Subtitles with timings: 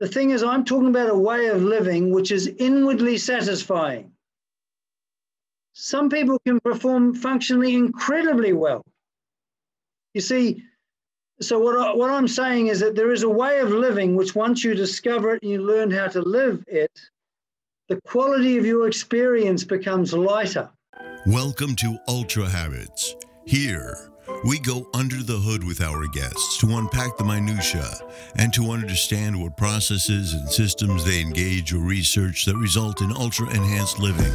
[0.00, 4.12] The thing is, I'm talking about a way of living which is inwardly satisfying.
[5.72, 8.84] Some people can perform functionally incredibly well.
[10.14, 10.62] You see,
[11.40, 14.36] so what, I, what I'm saying is that there is a way of living which
[14.36, 16.92] once you discover it and you learn how to live it,
[17.88, 20.68] the quality of your experience becomes lighter.
[21.26, 23.16] Welcome to Ultra Habits.
[23.46, 24.10] Here,
[24.44, 27.94] we go under the hood with our guests to unpack the minutiae
[28.36, 33.48] and to understand what processes and systems they engage or research that result in ultra
[33.50, 34.32] enhanced living.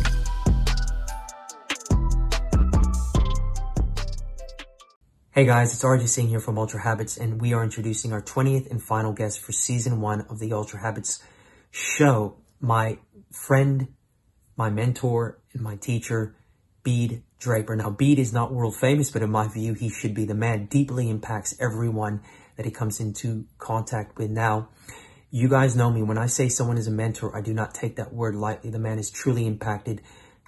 [5.31, 8.69] Hey guys, it's RJ Singh here from Ultra Habits, and we are introducing our 20th
[8.69, 11.23] and final guest for season one of the Ultra Habits
[11.71, 12.37] show.
[12.61, 12.99] My
[13.31, 13.87] friend,
[14.55, 16.35] my mentor, and my teacher,
[16.83, 17.75] Bede Draper.
[17.75, 20.65] Now, Bede is not world famous, but in my view, he should be the man.
[20.65, 22.21] Deeply impacts everyone
[22.55, 24.31] that he comes into contact with.
[24.31, 24.69] Now,
[25.29, 26.03] you guys know me.
[26.03, 28.69] When I say someone is a mentor, I do not take that word lightly.
[28.69, 30.01] The man has truly impacted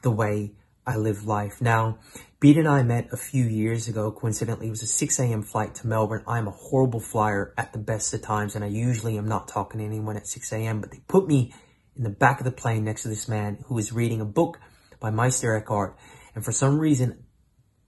[0.03, 0.53] the way
[0.87, 1.61] I live life.
[1.61, 1.97] Now,
[2.39, 4.11] Bede and I met a few years ago.
[4.11, 5.41] Coincidentally, it was a 6 a.m.
[5.41, 6.23] flight to Melbourne.
[6.27, 9.79] I'm a horrible flyer at the best of times, and I usually am not talking
[9.79, 11.53] to anyone at 6 a.m., but they put me
[11.97, 14.59] in the back of the plane next to this man who was reading a book
[14.99, 15.97] by Meister Eckhart.
[16.35, 17.23] And for some reason,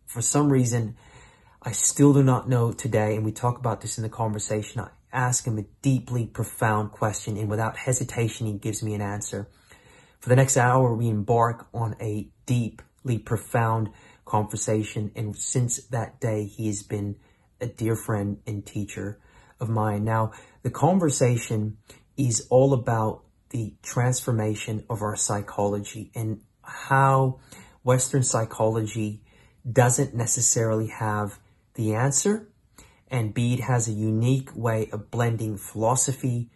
[0.05, 0.95] for some reason,
[1.61, 4.79] I still do not know today, and we talk about this in the conversation.
[4.79, 9.49] I ask him a deeply profound question, and without hesitation, he gives me an answer.
[10.19, 13.89] For the next hour, we embark on a deeply profound
[14.25, 15.11] conversation.
[15.15, 17.17] And since that day, he has been
[17.59, 19.19] a dear friend and teacher
[19.59, 20.03] of mine.
[20.03, 20.31] Now,
[20.63, 21.77] the conversation
[22.17, 27.39] is all about the transformation of our psychology and how
[27.87, 29.21] Western psychology
[29.71, 31.39] doesn't necessarily have
[31.75, 32.49] the answer.
[33.07, 36.49] And Bede has a unique way of blending philosophy,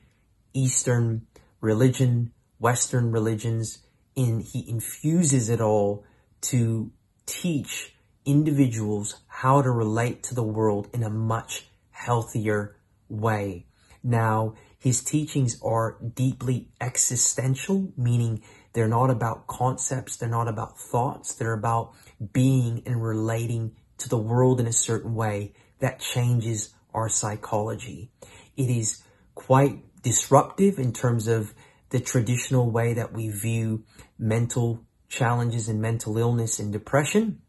[0.53, 1.27] Eastern
[1.61, 3.79] religion, Western religions,
[4.17, 6.03] and he infuses it all
[6.41, 6.91] to
[7.25, 7.95] teach
[8.25, 12.75] individuals how to relate to the world in a much healthier
[13.07, 13.67] way.
[14.03, 21.35] Now, his teachings are deeply existential, meaning they're not about concepts, they're not about thoughts,
[21.35, 21.93] they're about
[22.33, 28.11] being and relating to the world in a certain way that changes our psychology.
[28.55, 29.03] It is
[29.35, 31.53] quite disruptive in terms of
[31.89, 33.83] the traditional way that we view
[34.17, 37.41] mental challenges and mental illness and depression.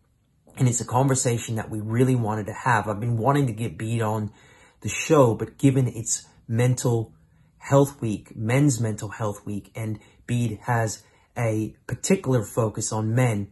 [0.56, 2.88] And it's a conversation that we really wanted to have.
[2.88, 4.32] I've been wanting to get Bede on
[4.80, 7.14] the show, but given it's mental
[7.58, 11.02] health week, men's mental health week, and Bede has
[11.36, 13.48] a particular focus on men,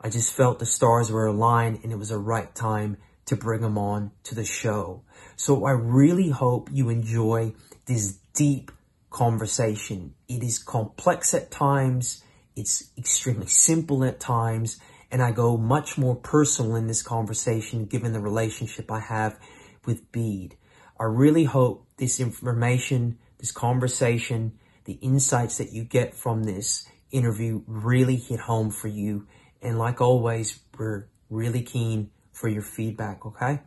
[0.00, 3.62] I just felt the stars were aligned and it was a right time to bring
[3.62, 5.02] him on to the show.
[5.36, 7.54] So I really hope you enjoy
[7.86, 8.72] this deep
[9.10, 10.14] conversation.
[10.28, 12.22] It is complex at times.
[12.56, 14.78] It's extremely simple at times.
[15.10, 19.38] And I go much more personal in this conversation given the relationship I have
[19.84, 20.56] with Bede.
[20.98, 24.52] I really hope this information, this conversation,
[24.84, 29.26] the insights that you get from this interview really hit home for you.
[29.62, 33.60] And like always, we're really keen for your feedback, okay?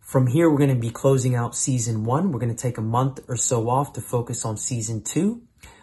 [0.00, 2.32] From here, we're going to be closing out season one.
[2.32, 5.42] We're going to take a month or so off to focus on season two.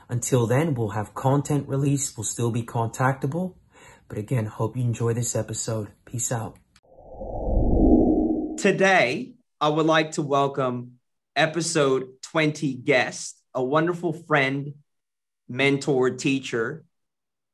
[0.10, 2.18] Until then, we'll have content released.
[2.18, 3.56] We'll still be contactable.
[4.10, 5.90] But again, hope you enjoy this episode.
[6.06, 6.58] Peace out.
[8.58, 10.98] Today, I would like to welcome
[11.36, 14.74] episode 20 guest, a wonderful friend,
[15.50, 16.84] mentor, teacher,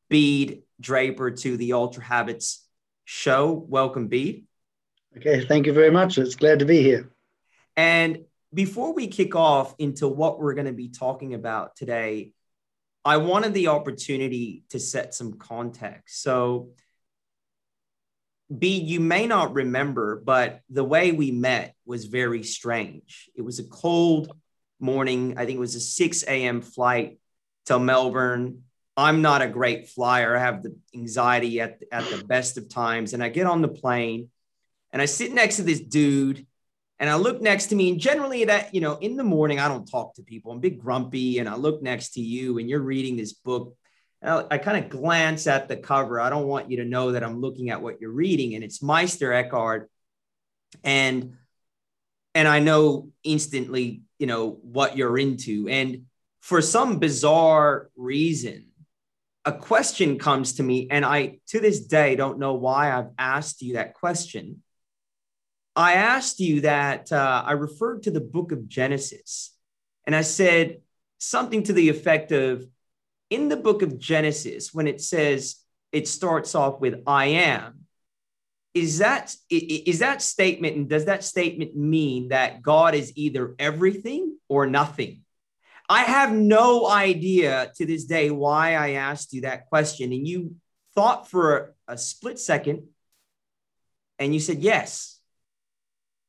[0.09, 2.65] Bede Draper to the Ultra Habits
[3.05, 3.51] show.
[3.51, 4.45] Welcome, Bede.
[5.17, 6.17] Okay, thank you very much.
[6.17, 7.09] It's glad to be here.
[7.75, 12.31] And before we kick off into what we're going to be talking about today,
[13.05, 16.21] I wanted the opportunity to set some context.
[16.21, 16.69] So,
[18.55, 23.29] B, you may not remember, but the way we met was very strange.
[23.35, 24.31] It was a cold
[24.79, 25.37] morning.
[25.37, 26.61] I think it was a 6 a.m.
[26.61, 27.17] flight
[27.65, 28.63] to Melbourne.
[28.95, 30.35] I'm not a great flyer.
[30.35, 33.13] I have the anxiety at, at the best of times.
[33.13, 34.29] And I get on the plane
[34.91, 36.45] and I sit next to this dude
[36.99, 39.67] and I look next to me, and generally that, you know, in the morning, I
[39.67, 40.53] don't talk to people.
[40.53, 43.75] I'm big grumpy, and I look next to you, and you're reading this book.
[44.21, 46.21] I, I kind of glance at the cover.
[46.21, 48.81] I don't want you to know that I'm looking at what you're reading, and it's
[48.81, 49.89] Meister Eckhart.
[50.83, 51.35] And
[52.35, 55.67] and I know instantly, you know, what you're into.
[55.67, 56.05] And
[56.43, 58.67] for some bizarre reason,
[59.45, 63.63] a question comes to me, and I to this day don't know why I've asked
[63.63, 64.61] you that question
[65.75, 69.55] I asked you that uh, I referred to the book of Genesis
[70.05, 70.81] and I said,
[71.17, 72.65] something to the effect of
[73.29, 75.55] in the book of Genesis, when it says
[75.91, 77.85] it starts off with I am,
[78.73, 84.37] is that is that statement and does that statement mean that God is either everything
[84.49, 85.22] or nothing?
[85.89, 90.13] I have no idea to this day why I asked you that question.
[90.13, 90.55] And you
[90.95, 92.87] thought for a, a split second
[94.19, 95.19] and you said yes.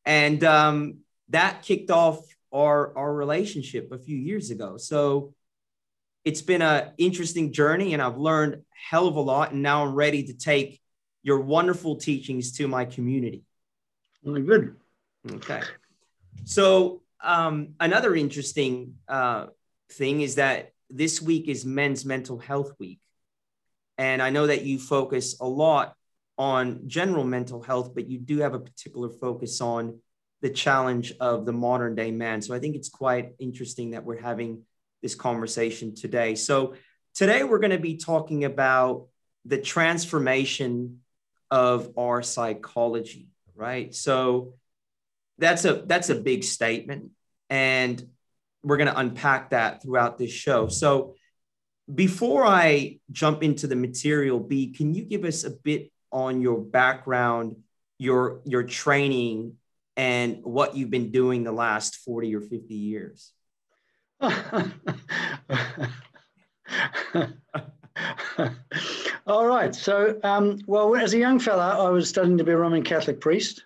[0.04, 0.98] And um,
[1.28, 2.20] that kicked off
[2.52, 4.76] our, our relationship a few years ago.
[4.76, 5.34] So
[6.24, 9.52] it's been an interesting journey and I've learned hell of a lot.
[9.52, 10.80] And now I'm ready to take
[11.22, 13.44] your wonderful teachings to my community.
[14.24, 14.76] Really good.
[15.30, 15.62] Okay.
[16.44, 19.46] So um, another interesting uh,
[19.92, 23.00] thing is that this week is Men's Mental Health Week.
[23.98, 25.94] And I know that you focus a lot
[26.36, 30.00] on general mental health, but you do have a particular focus on
[30.42, 32.42] the challenge of the modern day man.
[32.42, 34.62] So I think it's quite interesting that we're having
[35.00, 36.34] this conversation today.
[36.34, 36.74] So
[37.14, 39.06] today we're going to be talking about
[39.44, 41.00] the transformation
[41.50, 43.94] of our psychology, right?
[43.94, 44.54] So
[45.38, 47.10] that's a that's a big statement
[47.50, 48.06] and
[48.62, 50.68] we're going to unpack that throughout this show.
[50.68, 51.14] So
[51.92, 56.58] before I jump into the material, B, can you give us a bit on your
[56.58, 57.56] background,
[57.98, 59.56] your your training,
[59.96, 63.32] and what you've been doing the last 40 or 50 years?
[69.26, 69.74] All right.
[69.74, 73.20] So, um, well, as a young fella, I was studying to be a Roman Catholic
[73.20, 73.64] priest.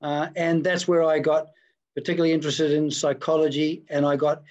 [0.00, 1.48] Uh, and that's where I got
[1.94, 4.42] particularly interested in psychology and I got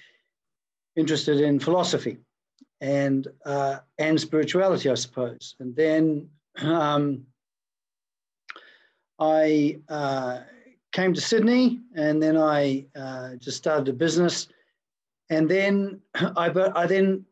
[0.96, 2.18] interested in philosophy
[2.80, 5.54] and, uh, and spirituality, I suppose.
[5.60, 6.28] And then
[6.58, 7.24] um,
[9.18, 10.40] I uh,
[10.92, 14.48] came to Sydney and then I uh, just started a business.
[15.30, 17.24] And then I, I then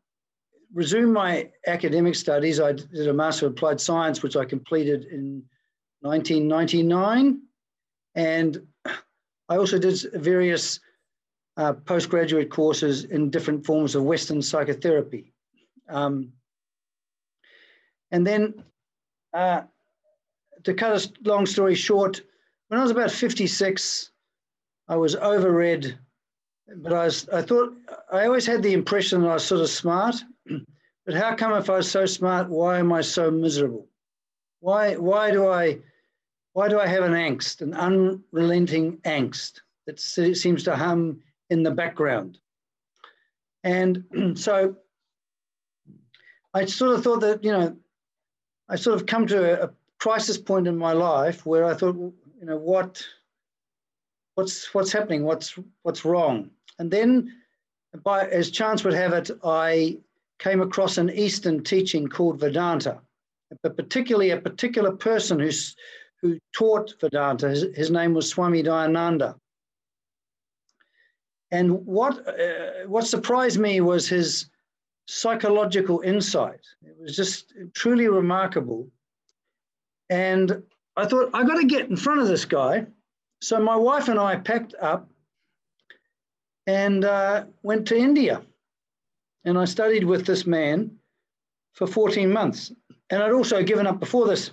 [0.75, 2.61] resumed my academic studies.
[2.61, 5.43] I did a Master of Applied Science, which I completed in
[6.01, 7.41] 1999.
[8.17, 8.67] And
[9.49, 10.81] I also did various
[11.59, 15.33] uh, postgraduate courses in different forms of Western psychotherapy.
[15.89, 16.33] Um,
[18.11, 18.65] and then,
[19.33, 19.63] uh,
[20.65, 22.23] to cut a long story short,
[22.69, 24.11] when I was about 56,
[24.89, 25.97] I was overread,
[26.77, 27.75] but I, was, I thought,
[28.11, 30.17] I always had the impression that I was sort of smart.
[31.07, 33.87] but how come if I was so smart, why am I so miserable?
[34.61, 35.79] Why, why, do, I,
[36.57, 41.21] why do I have an angst, an unrelenting angst that seems to hum
[41.51, 42.39] in the background?
[43.63, 44.05] And
[44.37, 44.75] so
[46.55, 47.77] I sort of thought that, you know,
[48.71, 51.95] I sort of come to a, a crisis point in my life where I thought,
[51.95, 53.07] you know, what,
[54.37, 55.25] what's, what's happening?
[55.25, 56.49] What's, what's wrong?
[56.79, 57.35] And then,
[58.03, 59.99] by as chance would have it, I
[60.39, 63.01] came across an Eastern teaching called Vedanta,
[63.63, 65.77] but particularly a particular person who's,
[66.21, 67.49] who taught Vedanta.
[67.49, 69.37] His, his name was Swami Dayananda.
[71.51, 74.51] And what, uh, what surprised me was his
[75.07, 76.61] psychological insight.
[76.83, 78.89] It was just truly remarkable.
[80.11, 80.63] And
[80.97, 82.87] I thought, I got to get in front of this guy.
[83.41, 85.09] So my wife and I packed up
[86.67, 88.43] and uh, went to India.
[89.45, 90.91] And I studied with this man
[91.75, 92.73] for 14 months.
[93.11, 94.51] And I'd also given up before this,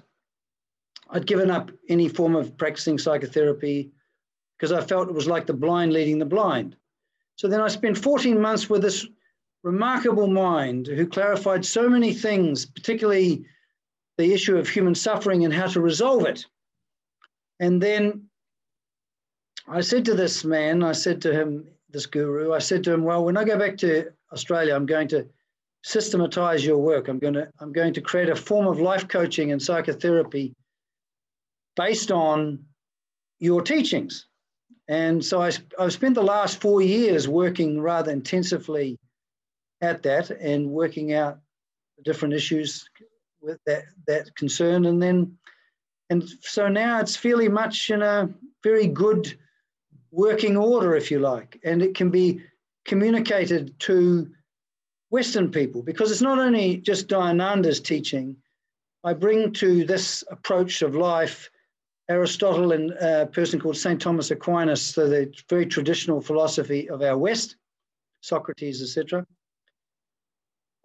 [1.10, 3.92] I'd given up any form of practicing psychotherapy
[4.58, 6.76] because I felt it was like the blind leading the blind.
[7.36, 9.06] So then I spent 14 months with this
[9.64, 13.46] remarkable mind who clarified so many things, particularly
[14.18, 16.46] the issue of human suffering and how to resolve it.
[17.60, 18.28] And then
[19.68, 23.04] I said to this man, I said to him, this guru, I said to him,
[23.04, 25.28] well, when I go back to Australia, I'm going to
[25.84, 27.08] systematize your work.
[27.08, 30.56] I'm going to, I'm going to create a form of life coaching and psychotherapy
[31.76, 32.66] based on
[33.40, 34.28] your teachings.
[34.88, 38.98] And so I, I've spent the last four years working rather intensively
[39.82, 41.40] at that and working out
[41.98, 42.88] the different issues
[43.42, 44.86] with that that concern.
[44.86, 45.38] And then
[46.10, 48.30] and so now it's fairly much in a
[48.64, 49.38] very good
[50.12, 51.60] working order if you like.
[51.64, 52.42] And it can be
[52.86, 54.30] communicated to
[55.10, 58.36] western people because it's not only just dayananda's teaching.
[59.04, 61.50] I bring to this approach of life
[62.10, 67.18] aristotle and a person called st thomas aquinas so the very traditional philosophy of our
[67.18, 67.56] west
[68.22, 69.26] socrates etc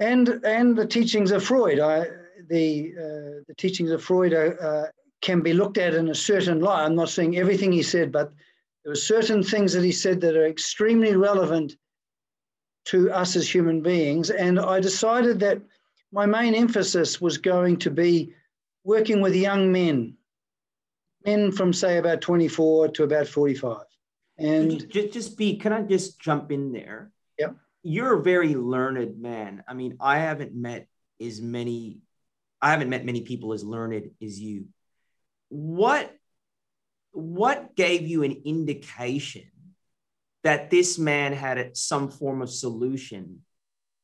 [0.00, 1.80] and and the teachings of Freud.
[1.80, 2.06] I,
[2.48, 4.86] the uh, the teachings of Freud are, uh,
[5.22, 6.84] can be looked at in a certain light.
[6.84, 8.32] I'm not saying everything he said, but
[8.84, 11.76] there were certain things that he said that are extremely relevant
[12.86, 14.30] to us as human beings.
[14.30, 15.60] And I decided that
[16.12, 18.32] my main emphasis was going to be
[18.84, 20.16] working with young men,
[21.52, 23.82] from say about 24 to about 45.
[24.38, 27.10] And just, just be, can I just jump in there?
[27.38, 27.50] Yeah.
[27.82, 29.64] You're a very learned man.
[29.66, 30.86] I mean, I haven't met
[31.20, 31.98] as many,
[32.62, 34.66] I haven't met many people as learned as you.
[35.48, 36.14] What,
[37.12, 39.50] what gave you an indication
[40.44, 43.40] that this man had some form of solution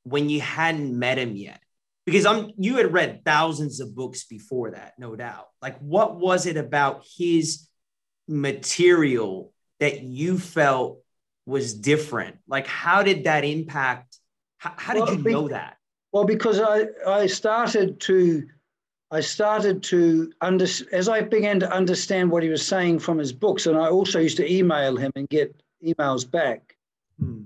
[0.03, 1.61] when you hadn't met him yet?
[2.07, 5.49] Because I'm you had read thousands of books before that, no doubt.
[5.63, 7.67] Like what was it about his
[8.29, 10.99] material that you felt
[11.47, 12.37] was different?
[12.47, 14.19] Like how did that impact
[14.59, 15.77] how, how did well, you know that?
[16.13, 18.47] Well, because I I started to
[19.11, 23.33] I started to under as I began to understand what he was saying from his
[23.33, 26.77] books, and I also used to email him and get emails back.
[27.21, 27.43] Hmm.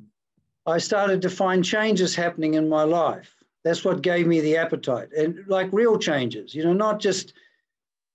[0.64, 3.34] I started to find changes happening in my life.
[3.64, 7.34] That's what gave me the appetite, and like real changes, you know, not just.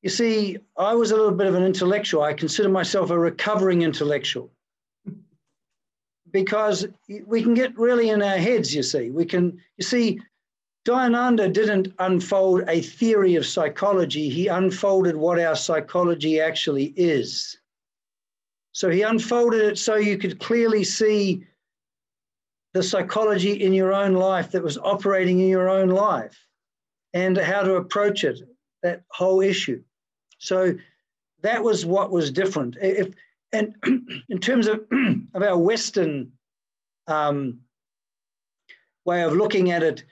[0.01, 2.23] You see, I was a little bit of an intellectual.
[2.23, 4.51] I consider myself a recovering intellectual
[6.33, 6.87] because
[7.25, 9.11] we can get really in our heads, you see.
[9.11, 10.19] We can, you see,
[10.85, 17.57] Dayananda didn't unfold a theory of psychology, he unfolded what our psychology actually is.
[18.73, 21.45] So he unfolded it so you could clearly see
[22.73, 26.47] the psychology in your own life that was operating in your own life
[27.13, 28.39] and how to approach it,
[28.81, 29.81] that whole issue.
[30.39, 30.73] So
[31.41, 32.77] that was what was different.
[32.81, 33.13] If,
[33.51, 33.75] and
[34.29, 34.83] in terms of,
[35.33, 36.31] of our Western
[37.07, 37.59] um,
[39.05, 40.03] way of looking at it,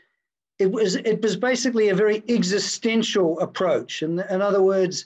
[0.60, 4.04] it was, it was basically a very existential approach.
[4.04, 5.06] In, in other words,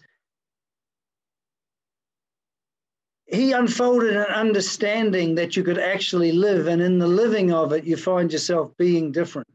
[3.27, 7.83] he unfolded an understanding that you could actually live, and in the living of it,
[7.83, 9.49] you find yourself being different.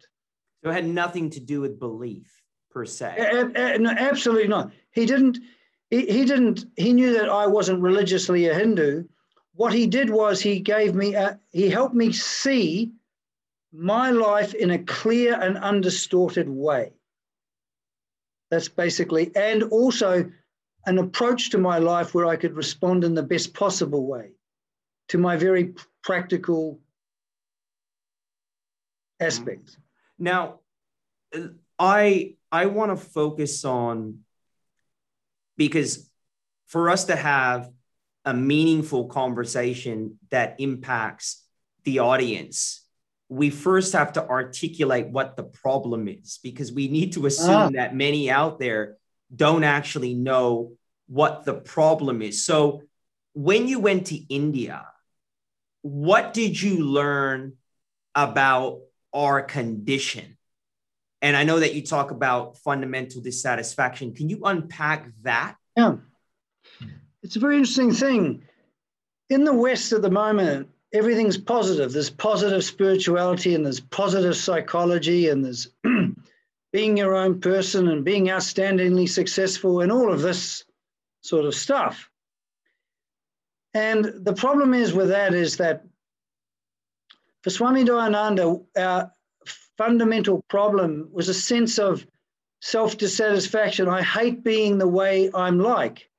[0.63, 3.15] So it had nothing to do with belief per se.
[3.19, 4.73] A- a- no, absolutely not.
[4.93, 5.39] He didn't.
[5.89, 6.67] He, he didn't.
[6.77, 9.05] He knew that I wasn't religiously a Hindu.
[9.55, 11.15] What he did was he gave me.
[11.15, 12.93] A, he helped me see
[13.73, 16.93] my life in a clear and undistorted way.
[18.51, 20.29] That's basically, and also
[20.87, 24.33] an approach to my life where I could respond in the best possible way
[25.09, 26.81] to my very practical
[29.19, 29.77] aspects.
[30.19, 30.61] Now,
[31.79, 34.21] I I want to focus on
[35.57, 36.11] because
[36.67, 37.71] for us to have
[38.25, 41.45] a meaningful conversation that impacts
[41.85, 42.87] the audience,
[43.29, 47.71] we first have to articulate what the problem is because we need to assume ah.
[47.71, 48.97] that many out there
[49.35, 50.73] don't actually know
[51.09, 52.45] what the problem is.
[52.45, 52.83] So,
[53.35, 54.87] when you went to India,
[55.83, 57.55] what did you learn
[58.15, 58.81] about
[59.13, 60.37] our condition?
[61.23, 64.15] And I know that you talk about fundamental dissatisfaction.
[64.15, 65.57] Can you unpack that?
[65.77, 65.97] Yeah.
[67.23, 68.43] It's a very interesting thing.
[69.29, 71.93] In the West at the moment, everything's positive.
[71.93, 75.69] There's positive spirituality and there's positive psychology and there's
[76.73, 80.65] being your own person and being outstandingly successful and all of this
[81.23, 82.09] sort of stuff.
[83.75, 85.85] And the problem is with that is that
[87.43, 89.13] for Swami Dayananda, our
[89.79, 92.07] fundamental problem was a sense of
[92.61, 93.89] self dissatisfaction.
[93.89, 96.11] I hate being the way I'm like,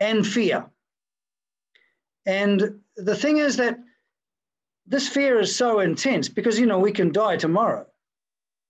[0.00, 0.66] and fear.
[2.26, 3.78] And the thing is that
[4.86, 7.86] this fear is so intense because, you know, we can die tomorrow.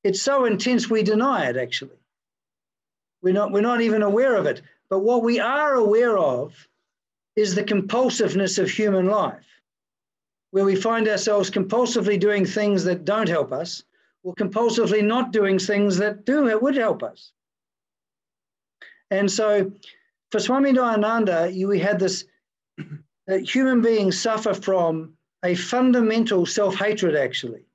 [0.07, 1.99] It's so intense we deny it actually.
[3.23, 4.63] We're not, we're not even aware of it.
[4.89, 6.69] But what we are aware of
[7.35, 9.49] is the compulsiveness of human life,
[10.53, 13.83] where we find ourselves compulsively doing things that don't help us,
[14.23, 17.33] or compulsively not doing things that do it would help us.
[19.11, 19.73] And so
[20.31, 22.25] for Swami Dayananda, you, we had this
[23.27, 27.66] that human beings suffer from a fundamental self hatred, actually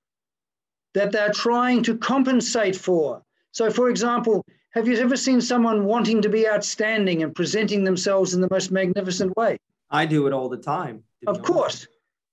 [0.94, 3.22] that they're trying to compensate for.
[3.52, 8.34] So, for example, have you ever seen someone wanting to be outstanding and presenting themselves
[8.34, 9.58] in the most magnificent way?
[9.90, 11.04] I do it all the time.
[11.28, 11.88] Of course.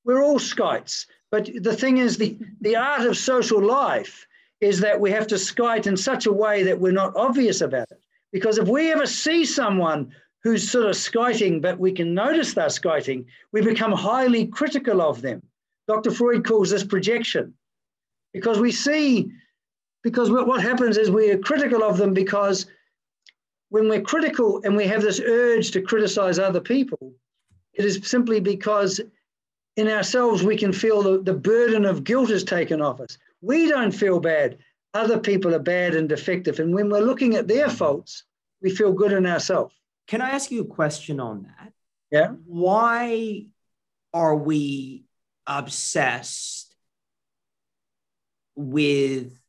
[0.04, 1.06] We're all skites.
[1.30, 4.26] But the thing is, the, the art of social life
[4.60, 7.90] is that we have to skite in such a way that we're not obvious about
[7.90, 8.02] it.
[8.32, 10.12] Because if we ever see someone
[10.42, 15.20] who's sort of skiting, but we can notice they're skiting, we become highly critical of
[15.20, 15.42] them.
[15.88, 16.10] Dr.
[16.10, 17.54] Freud calls this projection
[18.32, 19.30] because we see,
[20.02, 22.66] because what happens is we are critical of them because
[23.70, 27.14] when we're critical and we have this urge to criticize other people,
[27.75, 29.00] it is simply because
[29.76, 33.16] in ourselves, we can feel the, the burden of guilt is taken off us.
[33.40, 34.58] We don't feel bad.
[34.92, 36.58] Other people are bad and defective.
[36.58, 38.25] And when we're looking at their faults,
[38.61, 39.73] we feel good in ourselves.
[40.08, 41.73] Can I ask you a question on that?
[42.11, 42.28] Yeah.
[42.47, 43.47] Why
[44.12, 45.04] are we
[45.47, 46.67] obsessed
[48.58, 49.40] with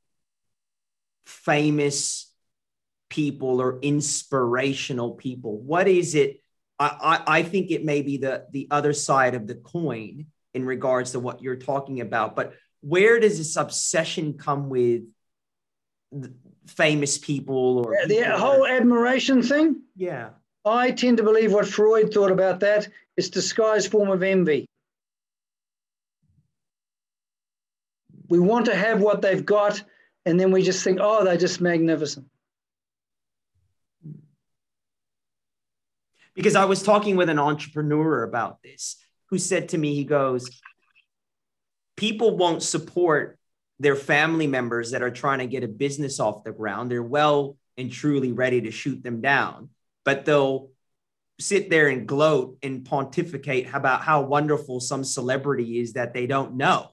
[1.25, 2.31] famous
[3.09, 5.57] people or inspirational people?
[5.57, 6.41] What is it?
[6.77, 10.65] I, I, I think it may be the the other side of the coin in
[10.65, 12.35] regards to what you're talking about.
[12.35, 15.03] But where does this obsession come with
[16.67, 19.81] famous people or the people whole that- admiration thing?
[19.95, 20.29] yeah
[20.65, 22.87] I tend to believe what Freud thought about that
[23.17, 24.65] is disguised form of envy.
[28.29, 29.83] We want to have what they've got,
[30.25, 32.27] and then we just think, oh, they're just magnificent.
[36.39, 38.95] because I was talking with an entrepreneur about this
[39.29, 40.49] who said to me, he goes,
[41.97, 43.37] People won't support
[43.77, 46.89] their family members that are trying to get a business off the ground.
[46.89, 49.67] They're well and truly ready to shoot them down,
[50.05, 50.69] but they'll
[51.41, 56.55] sit there and gloat and pontificate about how wonderful some celebrity is that they don't
[56.55, 56.89] know.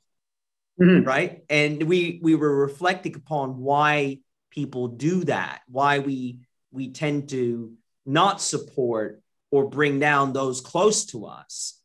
[0.81, 1.07] Mhm.
[1.07, 1.43] Right.
[1.49, 4.19] And we we were reflecting upon why
[4.51, 6.41] people do that, why we
[6.71, 7.73] we tend to
[8.05, 11.81] not support or bring down those close to us.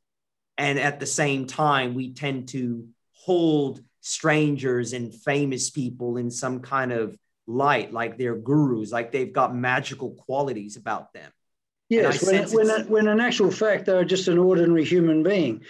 [0.57, 6.59] And at the same time, we tend to hold strangers and famous people in some
[6.59, 7.17] kind of
[7.47, 11.31] light, like they're gurus, like they've got magical qualities about them.
[11.89, 15.61] Yes, when, when, it's- when in actual fact, they're just an ordinary human being.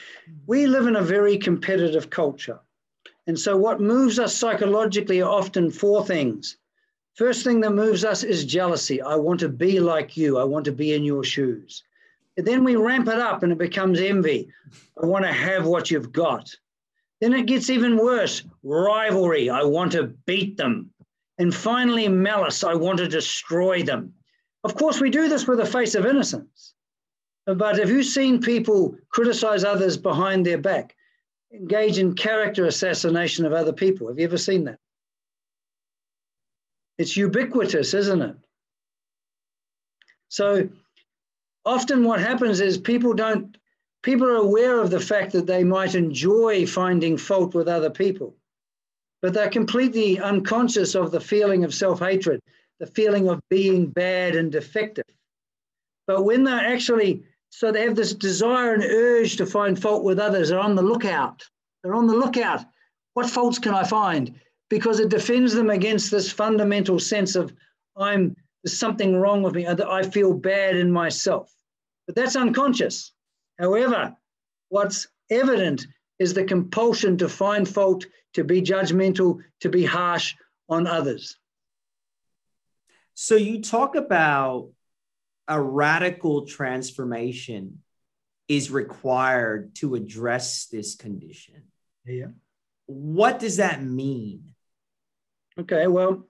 [0.46, 2.60] We live in a very competitive culture.
[3.32, 6.58] And so, what moves us psychologically are often four things.
[7.14, 9.02] First thing that moves us is jealousy.
[9.02, 10.38] I want to be like you.
[10.38, 11.82] I want to be in your shoes.
[12.36, 14.50] And then we ramp it up and it becomes envy.
[15.02, 16.54] I want to have what you've got.
[17.22, 19.50] Then it gets even worse rivalry.
[19.50, 20.92] I want to beat them.
[21.38, 22.66] And finally, malice.
[22.66, 24.14] I want to destroy them.
[24.66, 26.74] Of course, we do this with a face of innocence.
[27.46, 30.98] But have you seen people criticize others behind their back,
[31.54, 34.08] engage in character assassination of other people?
[34.08, 34.80] Have you ever seen that?
[36.98, 38.36] It's ubiquitous, isn't it?
[40.30, 40.70] So
[41.66, 43.58] often what happens is people don't,
[44.02, 48.36] people are aware of the fact that they might enjoy finding fault with other people,
[49.22, 52.42] but they're completely unconscious of the feeling of self hatred,
[52.80, 55.06] the feeling of being bad and defective.
[56.08, 60.20] But when they're actually, so they have this desire and urge to find fault with
[60.20, 61.44] others, they're on the lookout.
[61.84, 62.62] They're on the lookout.
[63.14, 64.40] What faults can I find?
[64.70, 67.54] Because it defends them against this fundamental sense of
[67.98, 71.52] I'm there's something wrong with me, that I feel bad in myself.
[72.06, 73.12] But that's unconscious.
[73.60, 74.16] However,
[74.70, 75.86] what's evident
[76.20, 80.36] is the compulsion to find fault, to be judgmental, to be harsh
[80.70, 81.38] on others.
[83.16, 84.70] So you talk about
[85.52, 87.80] a radical transformation
[88.48, 91.64] is required to address this condition.
[92.06, 92.28] Yeah.
[92.86, 94.54] What does that mean?
[95.60, 96.26] Okay, well,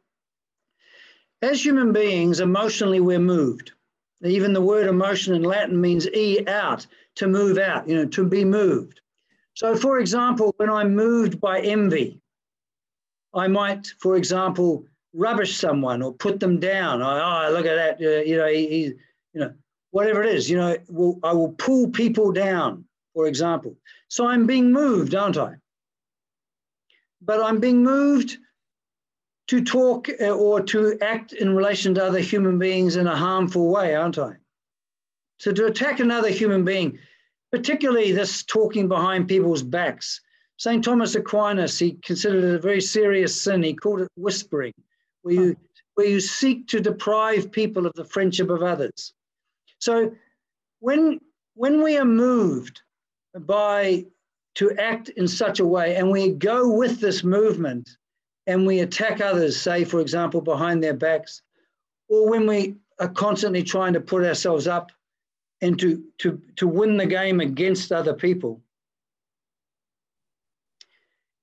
[1.44, 3.74] as human beings, emotionally, we're moved.
[4.24, 8.26] Even the word emotion in Latin means e out, to move out, you know, to
[8.26, 9.02] be moved.
[9.54, 12.22] So, for example, when I'm moved by envy,
[13.36, 17.04] I might, for example, rubbish someone or put them down.
[17.04, 18.94] I, oh, look at that, uh, you know, he, he,
[19.34, 19.54] you know,
[19.92, 23.76] whatever it is, you know, will, I will pull people down, for example.
[24.08, 25.56] So I'm being moved, aren't I?
[27.22, 28.38] But I'm being moved
[29.48, 33.70] to talk uh, or to act in relation to other human beings in a harmful
[33.70, 34.34] way, aren't I?
[35.40, 36.98] So to attack another human being,
[37.52, 40.22] particularly this talking behind people's backs.
[40.58, 40.84] St.
[40.84, 43.64] Thomas Aquinas, he considered it a very serious sin.
[43.64, 44.74] He called it whispering,
[45.24, 45.58] where you,
[45.96, 49.14] where you seek to deprive people of the friendship of others.
[49.82, 50.16] So
[50.80, 51.20] when,
[51.56, 52.82] when we are moved
[53.38, 54.06] by
[54.56, 57.90] to act in such a way and we go with this movement
[58.48, 61.42] and we attack others, say, for example, behind their backs,
[62.10, 64.92] or when we are constantly trying to put ourselves up
[65.62, 68.62] and to, to, to win the game against other people.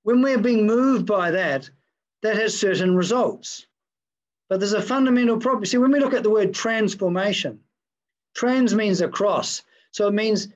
[0.03, 1.69] When we're being moved by that,
[2.21, 3.65] that has certain results.
[4.49, 5.65] But there's a fundamental problem.
[5.65, 7.59] See, when we look at the word transformation,
[8.35, 9.63] trans means across.
[9.91, 10.47] So it means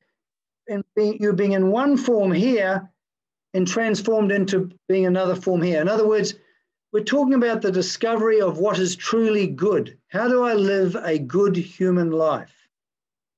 [0.68, 2.90] in being, you being in one form here
[3.54, 5.82] and transformed into being another form here.
[5.82, 6.36] In other words,
[6.92, 9.98] we're talking about the discovery of what is truly good.
[10.10, 12.54] How do I live a good human life?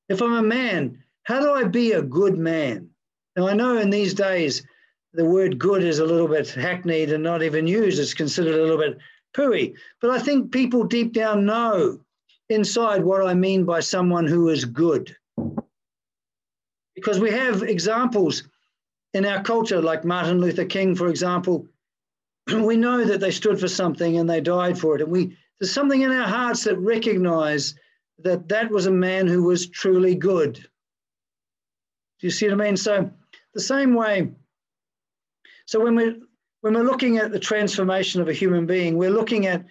[0.09, 2.89] If I'm a man, how do I be a good man?
[3.35, 4.63] Now, I know in these days
[5.13, 7.99] the word good is a little bit hackneyed and not even used.
[7.99, 8.97] It's considered a little bit
[9.35, 9.73] pooey.
[10.01, 12.01] But I think people deep down know
[12.49, 15.15] inside what I mean by someone who is good.
[16.95, 18.43] Because we have examples
[19.13, 21.67] in our culture, like Martin Luther King, for example.
[22.53, 25.01] We know that they stood for something and they died for it.
[25.01, 27.75] And we there's something in our hearts that recognize
[28.19, 30.53] that that was a man who was truly good.
[30.53, 32.77] Do you see what I mean?
[32.77, 33.09] So
[33.53, 34.31] the same way.
[35.65, 36.17] So when we're,
[36.61, 39.65] when we're looking at the transformation of a human being, we're looking at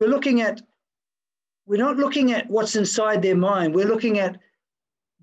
[0.00, 0.60] we're looking at
[1.66, 3.74] we're not looking at what's inside their mind.
[3.74, 4.38] We're looking at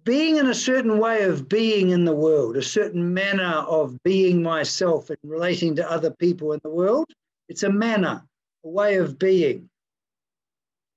[0.04, 4.44] being in a certain way of being in the world, a certain manner of being
[4.44, 7.06] myself and relating to other people in the world.
[7.48, 8.22] It's a manner,
[8.66, 9.70] a way of being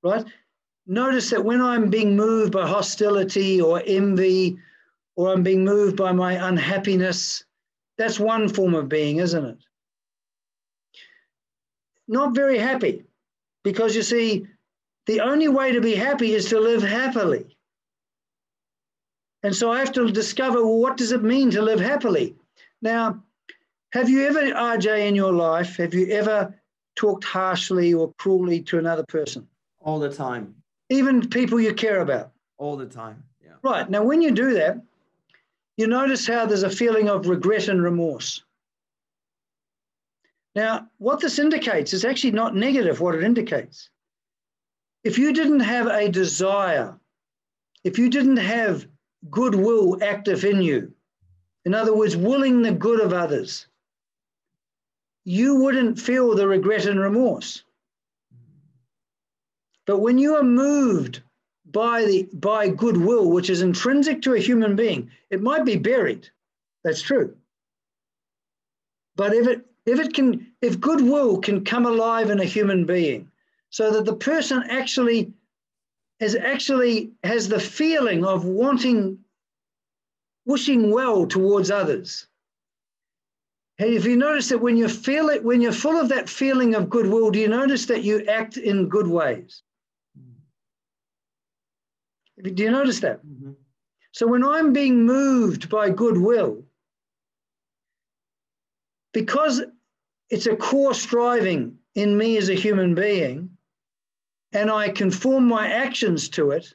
[0.06, 0.24] right?
[0.86, 4.58] Notice that when I'm being moved by hostility or envy,
[5.16, 7.44] or I'm being moved by my unhappiness,
[7.98, 9.58] that's one form of being, isn't it?
[12.06, 13.04] Not very happy,
[13.64, 14.46] because you see,
[15.06, 17.56] the only way to be happy is to live happily.
[19.42, 22.34] And so I have to discover well, what does it mean to live happily?
[22.82, 23.22] Now,
[23.92, 26.54] have you ever, RJ, in your life, have you ever
[26.96, 29.46] talked harshly or cruelly to another person?
[29.86, 30.54] all the time.
[30.90, 32.32] Even people you care about.
[32.58, 33.22] All the time.
[33.42, 33.52] Yeah.
[33.62, 33.88] Right.
[33.88, 34.82] Now, when you do that,
[35.76, 38.42] you notice how there's a feeling of regret and remorse.
[40.54, 43.90] Now, what this indicates is actually not negative, what it indicates.
[45.06, 46.98] If you didn't have a desire,
[47.84, 48.88] if you didn't have
[49.30, 50.92] goodwill active in you,
[51.64, 53.68] in other words, willing the good of others,
[55.24, 57.62] you wouldn't feel the regret and remorse.
[59.86, 61.22] But when you are moved
[61.66, 66.28] by the by goodwill, which is intrinsic to a human being, it might be buried.
[66.82, 67.36] That's true.
[69.14, 73.30] But if it if it can if goodwill can come alive in a human being,
[73.70, 75.32] so that the person actually
[76.20, 79.18] has actually has the feeling of wanting
[80.46, 82.26] wishing well towards others.
[83.78, 86.74] Hey, if you notice that when you feel it, when you're full of that feeling
[86.74, 89.62] of goodwill, do you notice that you act in good ways?
[92.42, 93.26] Do you notice that?
[93.26, 93.52] Mm-hmm.
[94.12, 96.62] So when I'm being moved by goodwill,
[99.12, 99.62] because
[100.30, 103.45] it's a core striving in me as a human being,
[104.56, 106.74] and I conform my actions to it,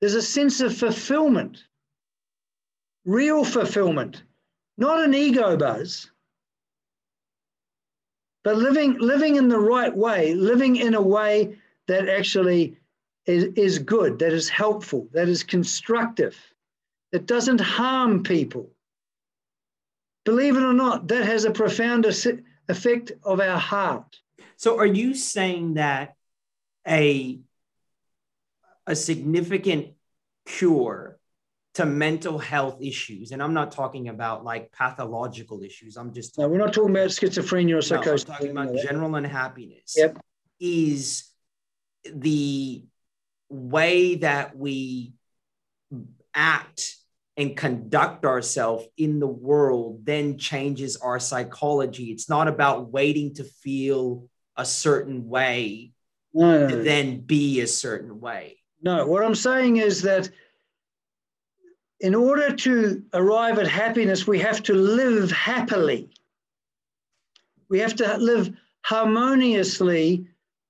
[0.00, 1.64] there's a sense of fulfillment,
[3.04, 4.22] real fulfillment,
[4.78, 6.08] not an ego buzz,
[8.44, 11.58] but living, living in the right way, living in a way
[11.88, 12.78] that actually
[13.26, 16.36] is, is good, that is helpful, that is constructive,
[17.10, 18.70] that doesn't harm people.
[20.24, 24.20] Believe it or not, that has a profound effect of our heart.
[24.56, 26.15] So are you saying that
[26.86, 27.40] a
[28.86, 29.94] a significant
[30.44, 31.18] cure
[31.74, 35.96] to mental health issues, and I'm not talking about like pathological issues.
[35.96, 38.26] I'm just no, we're not talking about schizophrenia or psychosis.
[38.26, 39.94] No, I'm talking about general unhappiness.
[39.96, 40.18] Yep.
[40.58, 41.28] Is
[42.10, 42.84] the
[43.50, 45.12] way that we
[46.34, 46.96] act
[47.36, 52.04] and conduct ourselves in the world then changes our psychology.
[52.04, 55.92] It's not about waiting to feel a certain way
[56.36, 58.56] no, to then be a certain way.
[58.82, 60.30] No, what I'm saying is that
[62.00, 66.10] in order to arrive at happiness, we have to live happily.
[67.68, 70.26] We have to live harmoniously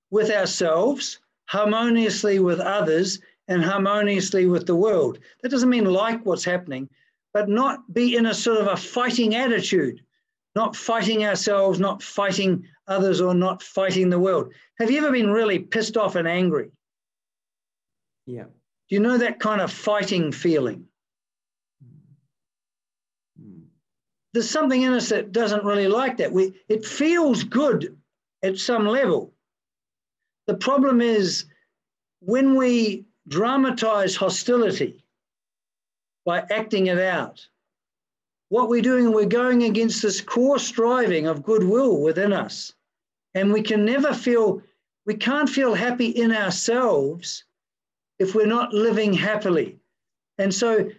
[0.09, 5.19] with ourselves harmoniously with others and harmoniously with the world.
[5.41, 6.89] That doesn't mean like what's happening,
[7.33, 10.01] but not be in a sort of a fighting attitude,
[10.55, 14.53] not fighting ourselves, not fighting others, or not fighting the world.
[14.79, 16.71] Have you ever been really pissed off and angry?
[18.25, 18.43] Yeah.
[18.43, 20.85] Do you know that kind of fighting feeling?
[23.39, 23.59] Hmm.
[24.33, 26.31] There's something in us that doesn't really like that.
[26.31, 27.97] We, it feels good
[28.43, 29.33] at some level,
[30.45, 31.45] the problem is
[32.19, 35.03] when we dramatize hostility
[36.25, 37.45] by acting it out,
[38.49, 42.73] what we're doing, we're going against this core striving of goodwill within us.
[43.37, 44.63] And we can never feel,
[45.05, 47.45] we can't feel happy in ourselves
[48.17, 49.77] if we're not living happily.
[50.39, 50.89] And so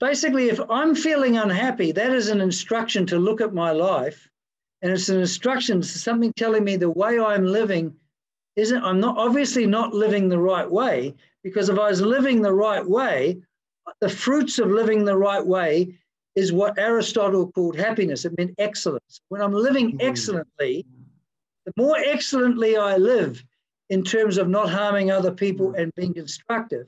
[0.00, 4.28] basically, if I'm feeling unhappy, that is an instruction to look at my life.
[4.82, 7.94] And it's an instruction, it's something telling me the way I'm living
[8.56, 12.52] isn't I'm not obviously not living the right way because if I was living the
[12.52, 13.40] right way,
[14.00, 15.96] the fruits of living the right way
[16.34, 18.24] is what Aristotle called happiness.
[18.24, 19.20] It meant excellence.
[19.28, 20.02] When I'm living Mm.
[20.02, 20.84] excellently,
[21.66, 23.42] the more excellently I live
[23.90, 25.78] in terms of not harming other people Mm.
[25.78, 26.86] and being constructive,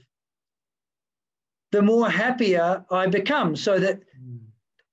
[1.72, 3.56] the more happier I become.
[3.56, 4.00] So that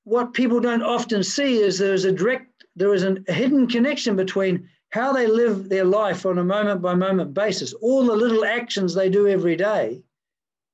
[0.03, 4.67] what people don't often see is there's a direct, there is a hidden connection between
[4.89, 8.93] how they live their life on a moment by moment basis, all the little actions
[8.93, 10.03] they do every day,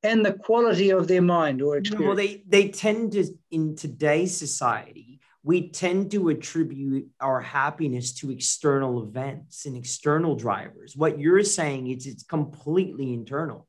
[0.04, 2.08] and the quality of their mind or experience.
[2.08, 8.30] Well, they they tend to in today's society, we tend to attribute our happiness to
[8.30, 10.96] external events and external drivers.
[10.96, 13.68] What you're saying is it's completely internal.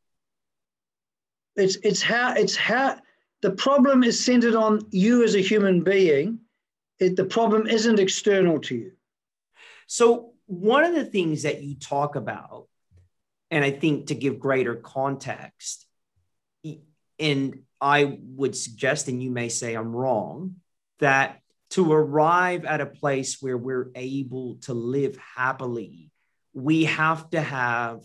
[1.57, 2.99] it's it's how it's how
[3.41, 6.41] the problem is centered on you as a human being.
[6.99, 8.93] It, the problem isn't external to you.
[9.87, 12.67] So, one of the things that you talk about,
[13.51, 15.87] and I think to give greater context,
[17.19, 20.57] and I would suggest, and you may say I'm wrong,
[20.99, 21.40] that
[21.71, 26.11] to arrive at a place where we're able to live happily,
[26.53, 28.01] we have to have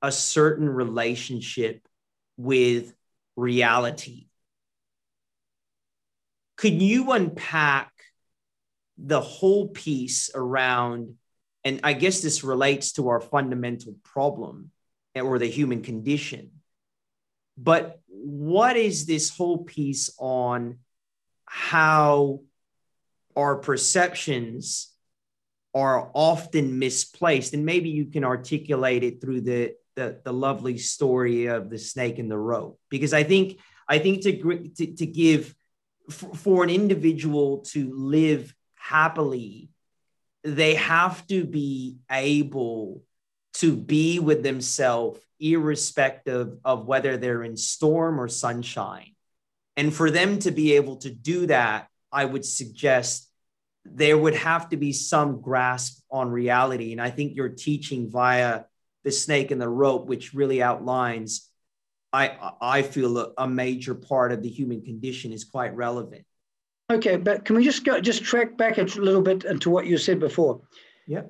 [0.00, 1.86] a certain relationship
[2.36, 2.94] with
[3.36, 4.26] reality.
[6.56, 7.90] Could you unpack
[8.96, 11.14] the whole piece around,
[11.64, 14.70] and I guess this relates to our fundamental problem
[15.16, 16.50] or the human condition,
[17.56, 20.78] but what is this whole piece on
[21.46, 22.40] how
[23.36, 24.88] our perceptions
[25.74, 27.54] are often misplaced?
[27.54, 32.18] And maybe you can articulate it through the the, the lovely story of the snake
[32.18, 35.54] and the rope because i think i think to to, to give
[36.08, 39.68] for, for an individual to live happily
[40.42, 43.02] they have to be able
[43.52, 49.14] to be with themselves irrespective of whether they're in storm or sunshine
[49.76, 53.28] and for them to be able to do that i would suggest
[53.84, 58.64] there would have to be some grasp on reality and i think you're teaching via
[59.04, 61.48] the snake and the rope, which really outlines,
[62.12, 66.24] I I feel a, a, major part of the human condition is quite relevant.
[66.90, 69.96] Okay, but can we just go just track back a little bit into what you
[69.96, 70.60] said before?
[71.06, 71.22] Yeah.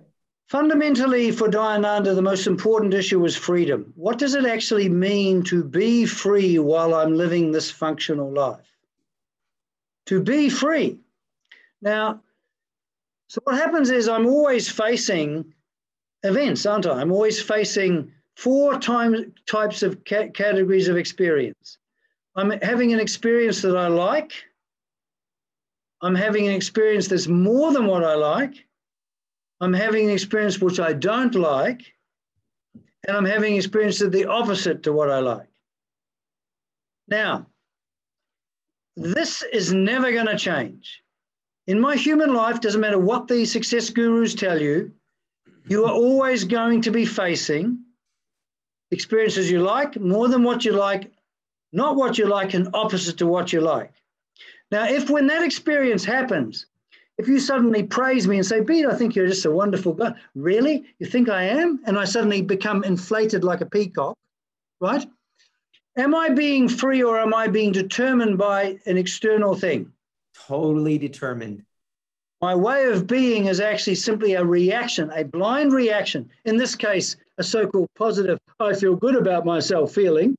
[0.49, 3.93] Fundamentally, for Dayananda, the most important issue was freedom.
[3.95, 8.67] What does it actually mean to be free while I'm living this functional life?
[10.11, 10.99] To be free.
[11.81, 12.21] Now,
[13.29, 15.55] so what happens is I'm always facing
[16.25, 17.01] events, aren't I?
[17.01, 21.79] I'm always facing four times, types of ca- categories of experience.
[22.35, 24.33] I'm having an experience that I like.
[26.03, 28.67] I'm having an experience that's more than what I like.
[29.61, 31.83] I'm having an experience which I don't like.
[33.07, 35.47] And I'm having an experience that's the opposite to what I like.
[37.07, 37.47] Now,
[39.01, 41.03] this is never going to change.
[41.67, 44.93] In my human life, doesn't matter what the success gurus tell you,
[45.69, 47.79] you are always going to be facing
[48.91, 51.11] experiences you like, more than what you like,
[51.73, 53.93] not what you like, and opposite to what you like.
[54.71, 56.67] Now, if when that experience happens,
[57.17, 60.15] if you suddenly praise me and say, Bede, I think you're just a wonderful guy.
[60.35, 60.85] Really?
[60.99, 61.81] You think I am?
[61.87, 64.17] And I suddenly become inflated like a peacock,
[64.81, 65.07] right?
[65.97, 69.93] Am I being free or am I being determined by an external thing?
[70.47, 71.65] Totally determined.
[72.41, 76.31] My way of being is actually simply a reaction, a blind reaction.
[76.47, 80.37] In this case, a so called positive, I feel good about myself feeling,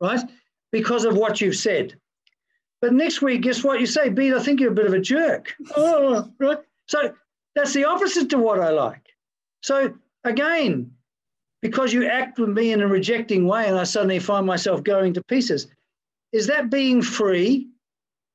[0.00, 0.20] right?
[0.72, 1.94] Because of what you've said.
[2.80, 4.08] But next week, guess what you say?
[4.08, 5.54] Bede, I think you're a bit of a jerk.
[5.76, 6.58] Oh, right.
[6.86, 7.12] So
[7.54, 9.14] that's the opposite to what I like.
[9.62, 10.92] So again,
[11.62, 15.12] because you act with me in a rejecting way and I suddenly find myself going
[15.14, 15.66] to pieces,
[16.32, 17.68] is that being free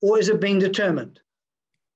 [0.01, 1.19] or is it being determined?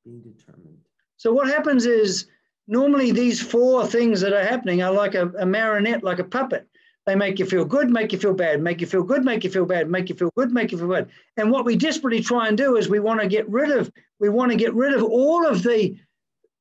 [0.06, 0.78] Being determined.
[1.18, 2.28] So what happens is
[2.68, 6.68] normally these four things that are happening are like a, a, marionette, like a puppet.
[7.06, 9.50] They make you feel good, make you feel bad, make you feel good, make you
[9.50, 11.10] feel bad, make you feel good, make you feel bad.
[11.38, 14.30] And what we desperately try and do is we want to get rid of, we
[14.30, 15.98] want to get rid of all of the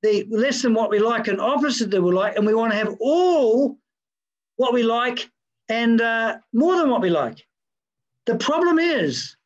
[0.02, 2.78] the less than what we like and opposite that we like, and we want to
[2.78, 3.76] have all
[4.58, 5.30] what we like
[5.68, 7.46] and uh, more than what we like.
[8.26, 9.36] The problem is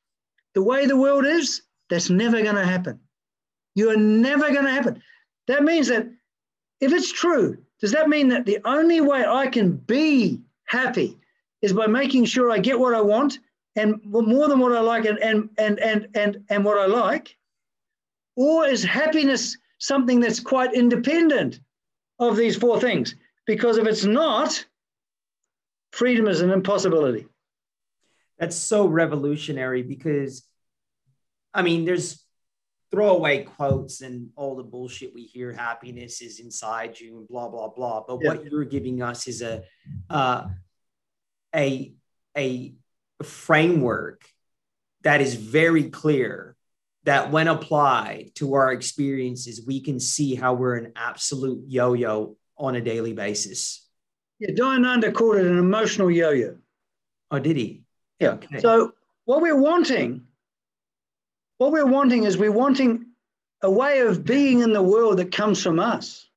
[0.55, 2.99] the way the world is, that's never going to happen.
[3.75, 5.03] You're never going to happen.
[5.47, 6.09] That means that
[6.81, 11.19] if it's true, does that mean that the only way I can be happy
[11.61, 13.39] is by making sure I get what I want
[13.77, 17.37] and more than what I like and and and and and, and what I like?
[18.37, 21.61] Or is happiness something that's quite independent
[22.19, 23.15] of these four things?
[23.47, 24.65] Because if it's not,
[25.93, 27.27] freedom is an impossibility.
[28.39, 30.43] That's so revolutionary because
[31.55, 32.25] I mean there's
[32.91, 35.53] throwaway quotes and all the bullshit we hear.
[35.53, 38.05] Happiness is inside you and blah blah blah.
[38.07, 38.29] But yeah.
[38.29, 39.63] what you're giving us is a
[40.11, 40.49] uh,
[41.55, 41.95] a
[42.37, 42.75] a
[43.23, 44.25] framework
[45.03, 46.57] that is very clear
[47.05, 52.77] that when applied to our experiences, we can see how we're an absolute yo-yo on
[52.77, 53.82] a daily basis.
[54.43, 56.57] Yeah, Dayananda called it an emotional yo-yo.
[57.31, 57.85] Oh, did he?
[58.19, 58.31] Yeah.
[58.31, 58.59] Okay.
[58.59, 58.93] So
[59.25, 60.27] what we're wanting,
[61.59, 63.07] what we're wanting is we're wanting
[63.63, 66.29] a way of being in the world that comes from us,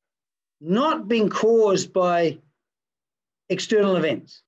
[0.62, 2.38] not being caused by
[3.50, 4.44] external events.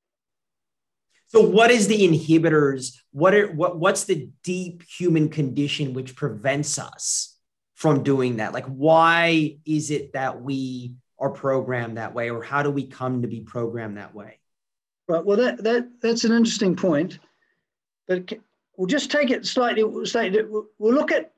[1.30, 2.96] So, what is the inhibitors?
[3.10, 7.36] What are what what's the deep human condition which prevents us
[7.74, 8.54] from doing that?
[8.54, 13.21] Like, why is it that we are programmed that way, or how do we come
[13.21, 14.39] to be programmed that way?
[15.08, 15.23] Right.
[15.23, 17.19] Well, that that that's an interesting point,
[18.08, 18.34] but
[18.75, 19.84] we'll just take it slightly.
[20.06, 20.43] Slightly.
[20.43, 21.34] We'll look at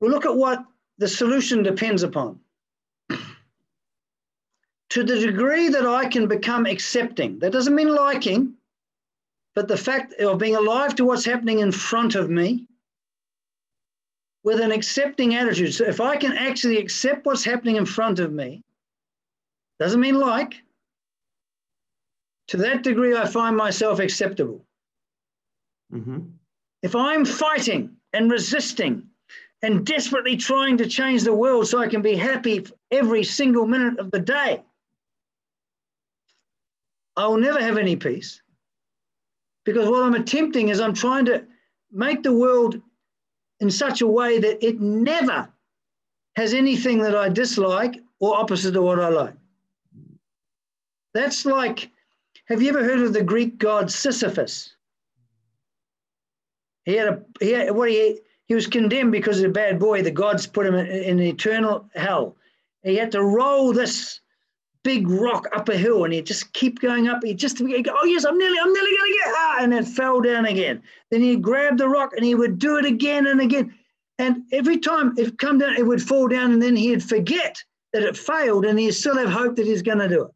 [0.00, 0.64] we'll look at what
[0.98, 2.40] the solution depends upon.
[4.90, 8.54] to the degree that I can become accepting, that doesn't mean liking
[9.54, 12.66] but the fact of being alive to what's happening in front of me
[14.42, 15.74] with an accepting attitude.
[15.74, 18.62] So if I can actually accept what's happening in front of me,
[19.80, 20.62] doesn't mean like,
[22.48, 24.64] to that degree, I find myself acceptable.
[25.92, 26.18] Mm-hmm.
[26.82, 29.04] If I'm fighting and resisting
[29.62, 33.98] and desperately trying to change the world so I can be happy every single minute
[33.98, 34.62] of the day,
[37.16, 38.42] I will never have any peace.
[39.64, 41.44] Because what I'm attempting is I'm trying to
[41.92, 42.80] make the world
[43.60, 45.48] in such a way that it never
[46.36, 49.34] has anything that I dislike or opposite to what I like.
[51.14, 51.90] That's like,
[52.46, 54.74] have you ever heard of the Greek god Sisyphus?
[56.84, 60.02] He had a he had what he he was condemned because of a bad boy.
[60.02, 62.36] The gods put him in, in eternal hell.
[62.82, 64.20] He had to roll this
[64.82, 67.22] big rock up a hill and he'd just keep going up.
[67.22, 69.84] He'd just he'd go, oh yes, I'm nearly, I'm nearly gonna get ah, and then
[69.84, 70.82] fell down again.
[71.10, 73.74] Then he'd grab the rock and he would do it again and again.
[74.18, 77.56] And every time it come down, it would fall down, and then he'd forget
[77.94, 80.30] that it failed, and he'd still have hope that he's to do it.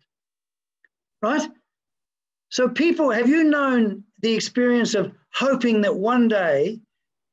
[1.24, 1.48] Right?
[2.50, 6.80] So, people, have you known the experience of hoping that one day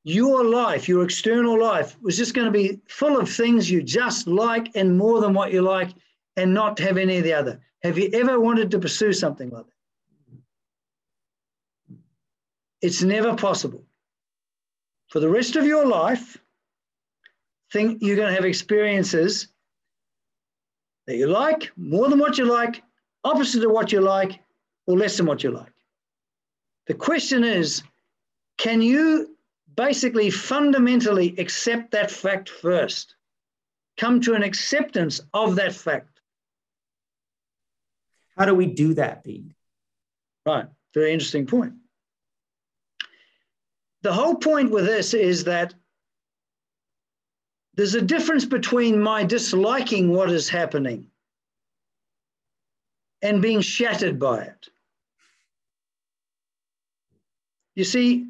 [0.03, 4.27] your life, your external life, was just going to be full of things you just
[4.27, 5.89] like and more than what you like,
[6.37, 7.59] and not have any of the other.
[7.83, 9.73] Have you ever wanted to pursue something like that?
[12.81, 13.83] It's never possible.
[15.09, 16.37] For the rest of your life,
[17.73, 19.49] think you're going to have experiences
[21.07, 22.81] that you like, more than what you like,
[23.23, 24.39] opposite of what you like,
[24.87, 25.73] or less than what you like.
[26.87, 27.83] The question is
[28.57, 29.35] can you
[29.75, 33.15] basically fundamentally accept that fact first?
[33.97, 36.19] Come to an acceptance of that fact.
[38.37, 39.51] How do we do that, Pete?
[40.45, 40.65] Right.
[40.93, 41.73] Very interesting point.
[44.01, 45.73] The whole point with this is that
[47.75, 51.10] there's a difference between my disliking what is happening
[53.21, 54.69] and being shattered by it.
[57.75, 58.27] You see,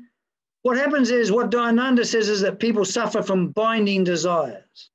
[0.64, 4.90] what happens is what Dayananda says is that people suffer from binding desires.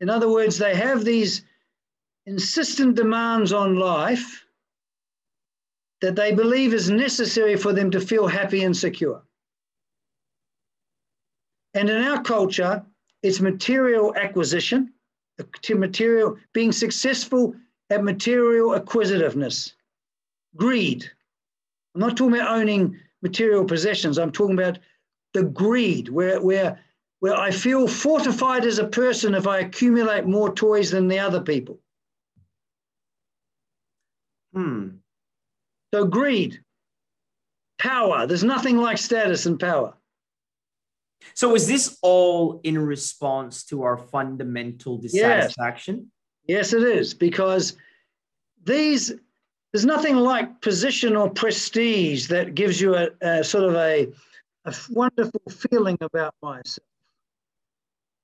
[0.00, 1.44] In other words, they have these
[2.26, 4.44] insistent demands on life
[6.00, 9.22] that they believe is necessary for them to feel happy and secure.
[11.74, 12.84] And in our culture,
[13.22, 14.92] it's material acquisition,
[15.70, 17.54] material being successful
[17.90, 19.74] at material acquisitiveness,
[20.56, 21.10] greed.
[21.94, 24.18] I'm not talking about owning material possessions.
[24.18, 24.78] I'm talking about
[25.32, 26.80] the greed where, where,
[27.20, 31.40] where I feel fortified as a person if I accumulate more toys than the other
[31.40, 31.80] people.
[34.52, 34.88] Hmm.
[35.92, 36.60] So greed,
[37.78, 38.26] power.
[38.26, 39.94] There's nothing like status and power.
[41.34, 45.94] So is this all in response to our fundamental dissatisfaction?
[45.96, 46.04] Yes,
[46.46, 47.76] yes it is because
[48.64, 49.12] these
[49.74, 54.06] there's nothing like position or prestige that gives you a, a sort of a,
[54.66, 56.86] a wonderful feeling about myself.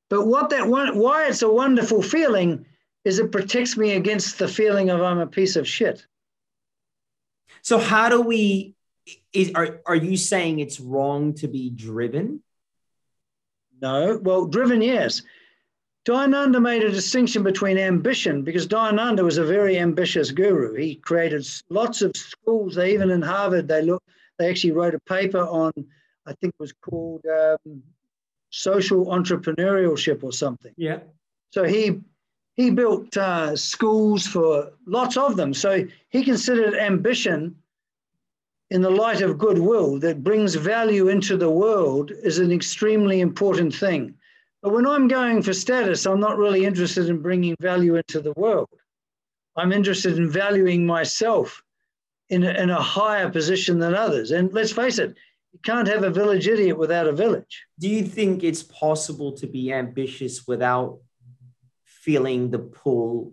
[0.08, 2.66] But what that one, why it's a wonderful feeling
[3.04, 6.06] is it protects me against the feeling of I'm a piece of shit.
[7.62, 8.76] So how do we
[9.32, 12.44] is are are you saying it's wrong to be driven?
[13.82, 14.20] No.
[14.22, 15.22] Well, driven, yes.
[16.06, 20.74] Dayananda made a distinction between ambition because Dayananda was a very ambitious guru.
[20.74, 22.74] He created lots of schools.
[22.74, 24.02] They even in Harvard, they look,
[24.38, 25.72] they actually wrote a paper on,
[26.26, 27.82] I think it was called um,
[28.48, 30.72] social entrepreneurship or something.
[30.76, 31.00] Yeah.
[31.50, 32.00] So he
[32.54, 35.54] he built uh, schools for lots of them.
[35.54, 37.56] So he considered ambition
[38.70, 43.74] in the light of goodwill that brings value into the world is an extremely important
[43.74, 44.14] thing.
[44.62, 48.32] But when I'm going for status, I'm not really interested in bringing value into the
[48.36, 48.68] world.
[49.56, 51.62] I'm interested in valuing myself
[52.28, 54.30] in a, in a higher position than others.
[54.30, 55.16] And let's face it,
[55.52, 57.64] you can't have a village idiot without a village.
[57.78, 61.00] Do you think it's possible to be ambitious without
[61.84, 63.32] feeling the pull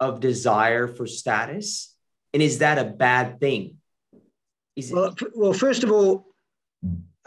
[0.00, 1.94] of desire for status?
[2.32, 3.78] And is that a bad thing?
[4.76, 6.26] Is well, it- well, first of all,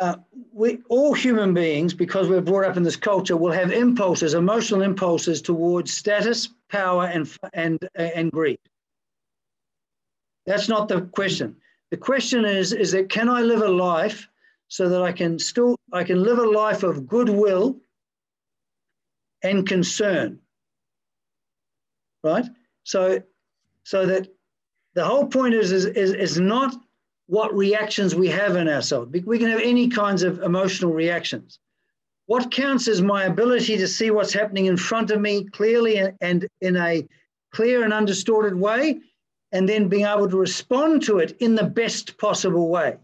[0.02, 0.16] uh,
[0.52, 4.82] we all human beings, because we're brought up in this culture, will have impulses, emotional
[4.82, 8.60] impulses towards status, power, and and and greed.
[10.48, 11.56] That's not the question.
[11.92, 14.28] The question is, is that can I live a life
[14.70, 17.78] so that I can still I can live a life of goodwill
[19.44, 20.40] and concern.
[22.24, 22.46] Right?
[22.86, 23.22] So
[23.84, 24.30] so that
[24.96, 26.74] the whole point is is, is, is not
[27.32, 29.10] what reactions we have in ourselves.
[29.26, 31.60] We can have any kinds of emotional reactions.
[32.26, 36.46] What counts is my ability to see what's happening in front of me clearly and
[36.60, 37.08] in a
[37.54, 39.00] clear and undistorted way
[39.54, 42.98] and then being able to respond to it in the best possible way.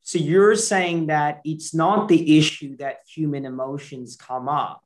[0.00, 4.82] So you're saying that it's not the issue that human emotions come up.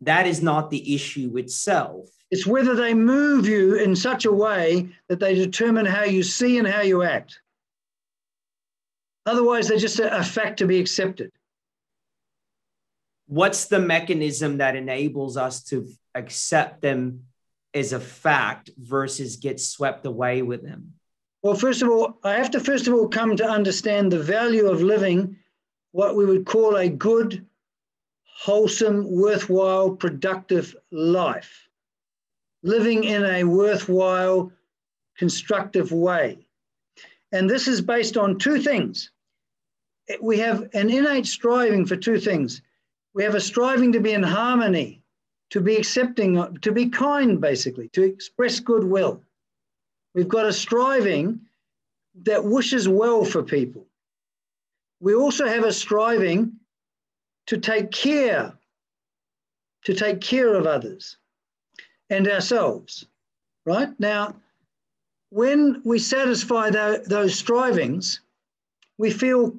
[0.00, 2.08] That is not the issue itself.
[2.30, 6.58] It's whether they move you in such a way that they determine how you see
[6.58, 7.40] and how you act.
[9.24, 11.32] Otherwise, they're just a, a fact to be accepted.
[13.26, 17.24] What's the mechanism that enables us to accept them
[17.74, 20.94] as a fact versus get swept away with them?
[21.42, 24.66] Well, first of all, I have to first of all come to understand the value
[24.66, 25.36] of living
[25.92, 27.46] what we would call a good,
[28.24, 31.67] wholesome, worthwhile, productive life.
[32.62, 34.52] Living in a worthwhile,
[35.16, 36.38] constructive way.
[37.32, 39.10] And this is based on two things.
[40.20, 42.62] We have an innate striving for two things.
[43.14, 44.98] We have a striving to be in harmony
[45.50, 49.22] to be accepting, to be kind, basically, to express goodwill.
[50.14, 51.40] We've got a striving
[52.22, 53.86] that wishes well for people.
[55.00, 56.52] We also have a striving
[57.46, 58.52] to take care,
[59.84, 61.17] to take care of others
[62.10, 63.06] and ourselves,
[63.66, 63.88] right?
[63.98, 64.36] Now,
[65.30, 68.20] when we satisfy those strivings,
[68.96, 69.54] we feel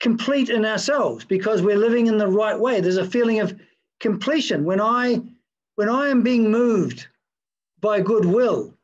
[0.00, 2.80] complete in ourselves because we're living in the right way.
[2.80, 3.58] There's a feeling of
[4.00, 5.22] completion, when I
[5.76, 7.06] when I am being moved
[7.80, 8.74] by goodwill,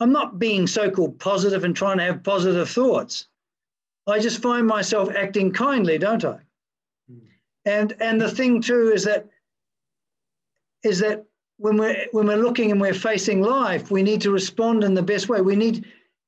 [0.00, 3.28] I'm not being so-called positive and trying to have positive thoughts.
[4.06, 6.38] I just find myself acting kindly, don't I?
[7.10, 7.20] Mm.
[7.64, 9.26] And and the thing too is that
[10.82, 11.24] is that
[11.58, 15.02] when we're when we're looking and we're facing life, we need to respond in the
[15.02, 15.40] best way.
[15.40, 15.84] We need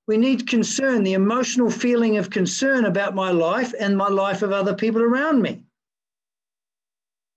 [0.07, 4.53] we need concern, the emotional feeling of concern about my life and my life of
[4.53, 5.63] other people around me.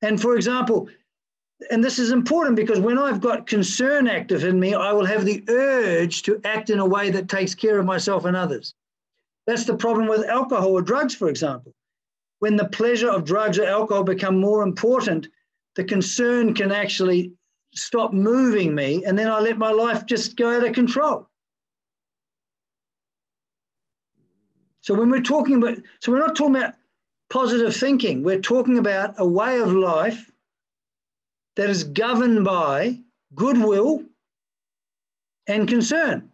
[0.02, 0.88] And for example,
[1.72, 5.26] and this is important because when I've got concern active in me, I will have
[5.26, 8.74] the urge to act in a way that takes care of myself and others.
[9.46, 11.74] That's the problem with alcohol or drugs, for example.
[12.38, 15.28] When the pleasure of drugs or alcohol become more important,
[15.76, 17.34] the concern can actually
[17.80, 21.28] stop moving me, and then I let my life just go out of control.
[24.82, 26.74] So when we're talking about, so we're not talking about
[27.30, 28.24] positive thinking.
[28.24, 30.32] We're talking about a way of life
[31.56, 33.00] that is governed by
[33.36, 34.04] goodwill
[35.48, 36.32] and concern.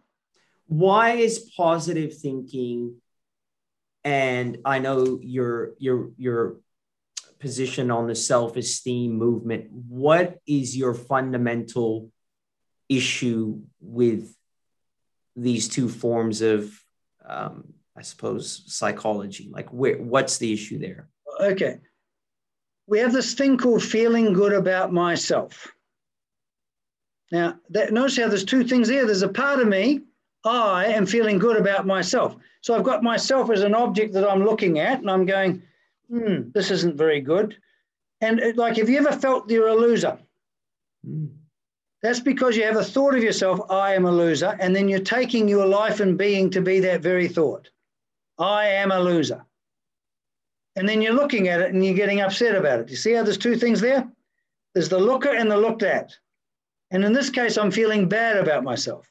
[0.68, 3.00] Why is positive thinking
[4.06, 6.56] and I know you're you're your your
[7.38, 12.10] position on the self-esteem movement what is your fundamental
[12.88, 14.34] issue with
[15.34, 16.72] these two forms of
[17.26, 19.48] um, I suppose, psychology?
[19.50, 21.08] Like, where, what's the issue there?
[21.40, 21.78] Okay.
[22.86, 25.72] We have this thing called feeling good about myself.
[27.32, 29.06] Now, that, notice how there's two things there.
[29.06, 30.02] There's a part of me,
[30.44, 32.36] I am feeling good about myself.
[32.60, 35.62] So I've got myself as an object that I'm looking at, and I'm going,
[36.10, 37.56] hmm, this isn't very good.
[38.20, 40.18] And it, like, have you ever felt you're a loser?
[41.06, 41.30] Mm.
[42.02, 45.00] That's because you have a thought of yourself, I am a loser, and then you're
[45.00, 47.68] taking your life and being to be that very thought.
[48.38, 49.44] I am a loser.
[50.76, 52.90] And then you're looking at it and you're getting upset about it.
[52.90, 54.06] You see how there's two things there?
[54.74, 56.14] There's the looker and the looked at.
[56.90, 59.10] And in this case, I'm feeling bad about myself.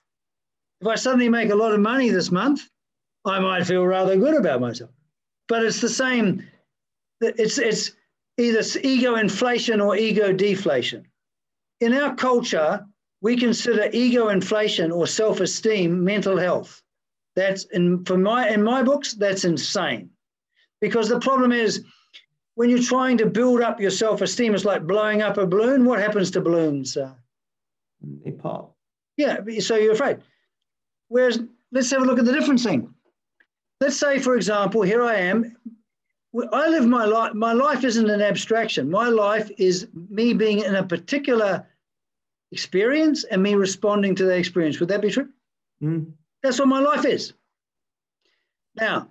[0.80, 2.70] If I suddenly make a lot of money this month,
[3.26, 4.92] I might feel rather good about myself.
[5.48, 6.46] But it's the same
[7.22, 7.92] it's, it's
[8.38, 11.06] either ego inflation or ego deflation.
[11.82, 12.86] In our culture,
[13.22, 16.82] we consider ego inflation or self-esteem mental health.
[17.36, 20.10] That's in for my in my books, that's insane.
[20.80, 21.84] Because the problem is
[22.56, 25.86] when you're trying to build up your self-esteem, it's like blowing up a balloon.
[25.86, 26.96] What happens to balloons?
[26.96, 27.14] Uh,
[28.24, 28.76] they pop.
[29.18, 30.20] Yeah, so you're afraid.
[31.10, 31.40] Whereas
[31.72, 32.94] let's have a look at the different thing.
[33.82, 35.58] Let's say, for example, here I am.
[36.52, 37.34] I live my life.
[37.34, 38.90] My life isn't an abstraction.
[38.90, 41.66] My life is me being in a particular
[42.52, 44.80] experience and me responding to that experience.
[44.80, 45.30] Would that be true?
[45.82, 46.12] Mm.
[46.44, 47.34] That's what my life is.
[48.76, 49.10] Now,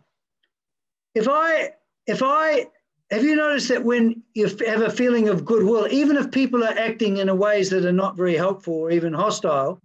[1.14, 1.72] if I
[2.06, 2.66] if I
[3.10, 6.78] have you noticed that when you have a feeling of goodwill, even if people are
[6.78, 9.80] acting in ways that are not very helpful or even hostile,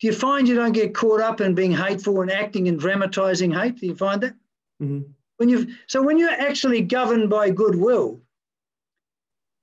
[0.00, 3.52] do you find you don't get caught up in being hateful and acting and dramatizing
[3.52, 3.80] hate?
[3.80, 4.34] Do you find that?
[4.82, 5.10] Mm-hmm.
[5.38, 8.20] When you so when you're actually governed by goodwill,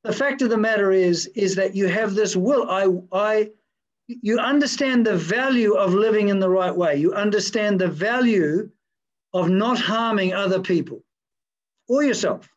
[0.04, 2.70] the fact of the matter is is that you have this will.
[2.70, 3.52] I I
[4.08, 6.98] you understand the value of living in the right way.
[6.98, 8.70] You understand the value
[9.34, 11.04] of not harming other people
[11.88, 12.50] or yourself.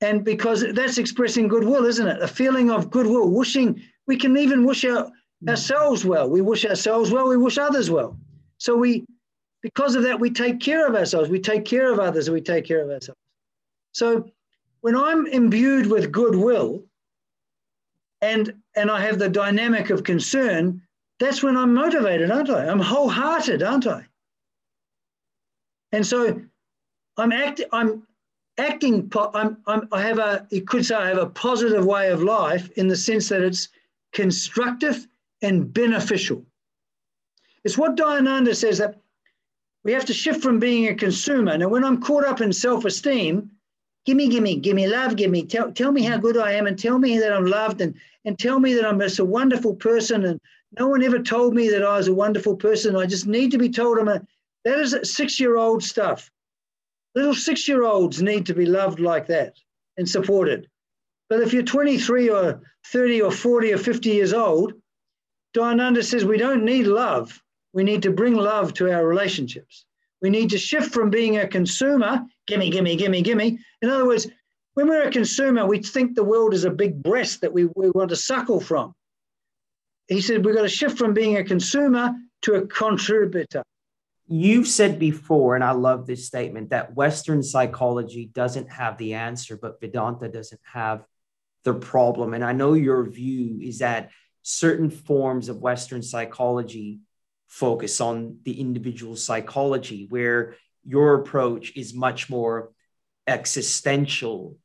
[0.00, 2.22] And because that's expressing goodwill, isn't it?
[2.22, 5.10] A feeling of goodwill, wishing we can even wish our
[5.48, 6.28] ourselves well.
[6.28, 8.18] We wish ourselves well, we wish others well.
[8.58, 9.04] So we,
[9.64, 12.66] because of that, we take care of ourselves, we take care of others, we take
[12.66, 13.18] care of ourselves.
[13.92, 14.30] So
[14.82, 16.82] when I'm imbued with goodwill
[18.20, 20.82] and and I have the dynamic of concern,
[21.18, 22.66] that's when I'm motivated, aren't I?
[22.66, 24.04] I'm wholehearted, aren't I?
[25.92, 26.42] And so
[27.16, 28.06] I'm acting, I'm
[28.58, 32.22] acting, I'm, I'm, I have a, you could say I have a positive way of
[32.22, 33.68] life in the sense that it's
[34.12, 35.06] constructive
[35.40, 36.44] and beneficial.
[37.64, 39.00] It's what Dayananda says that
[39.84, 41.56] we have to shift from being a consumer.
[41.56, 43.50] Now, when I'm caught up in self esteem,
[44.06, 46.52] give me, give me, give me love, give me, tell, tell me how good I
[46.52, 49.24] am and tell me that I'm loved and, and tell me that I'm just a
[49.24, 50.24] wonderful person.
[50.24, 50.40] And
[50.78, 52.96] no one ever told me that I was a wonderful person.
[52.96, 54.22] I just need to be told I'm a,
[54.64, 56.30] that is six year old stuff.
[57.14, 59.54] Little six year olds need to be loved like that
[59.98, 60.68] and supported.
[61.28, 64.74] But if you're 23 or 30 or 40 or 50 years old,
[65.54, 67.40] Dayananda says we don't need love.
[67.74, 69.84] We need to bring love to our relationships.
[70.22, 73.58] We need to shift from being a consumer, gimme, gimme, gimme, gimme.
[73.82, 74.28] In other words,
[74.74, 77.90] when we're a consumer, we think the world is a big breast that we, we
[77.90, 78.94] want to suckle from.
[80.06, 83.64] He said we've got to shift from being a consumer to a contributor.
[84.26, 89.56] You've said before, and I love this statement, that Western psychology doesn't have the answer,
[89.56, 91.04] but Vedanta doesn't have
[91.64, 92.34] the problem.
[92.34, 94.10] And I know your view is that
[94.42, 97.00] certain forms of Western psychology
[97.54, 102.72] focus on the individual psychology, where your approach is much more
[103.28, 104.58] existential,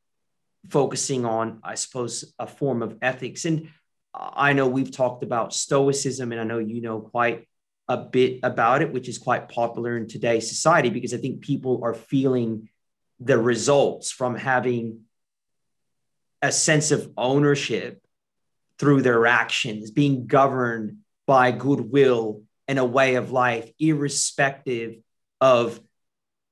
[0.70, 3.46] focusing on, I suppose, a form of ethics.
[3.46, 3.70] And
[4.16, 7.48] I know we've talked about Stoicism, and I know you know quite
[7.88, 11.82] a bit about it, which is quite popular in today's society because I think people
[11.84, 12.70] are feeling
[13.20, 15.02] the results from having
[16.42, 18.02] a sense of ownership
[18.80, 24.96] through their actions, being governed by goodwill and a way of life, irrespective
[25.42, 25.82] of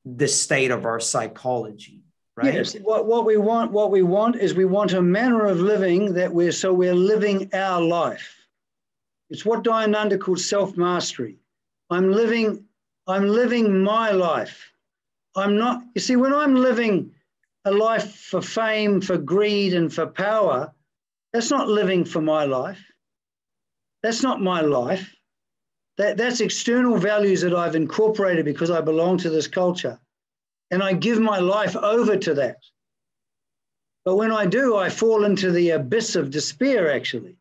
[0.03, 2.01] the state of our psychology.
[2.36, 2.55] Right?
[2.55, 2.74] Yes.
[2.74, 6.34] What, what we want, what we want is we want a manner of living that
[6.34, 8.36] we're so we're living our life.
[9.30, 11.38] It's what Dayananda calls self-mastery.
[11.91, 12.65] I'm living,
[13.07, 14.72] I'm living my life.
[15.36, 17.11] I'm not, you see, when I'm living
[17.65, 20.74] a life for fame, for greed, and for power,
[21.32, 22.84] that's not living for my life.
[24.01, 25.13] That's not my life.
[25.98, 30.00] That, that's external values that I've incorporated because I belong to this culture.
[30.70, 32.58] And I give my life over to that.
[34.06, 37.38] But when I do, I fall into the abyss of despair, actually.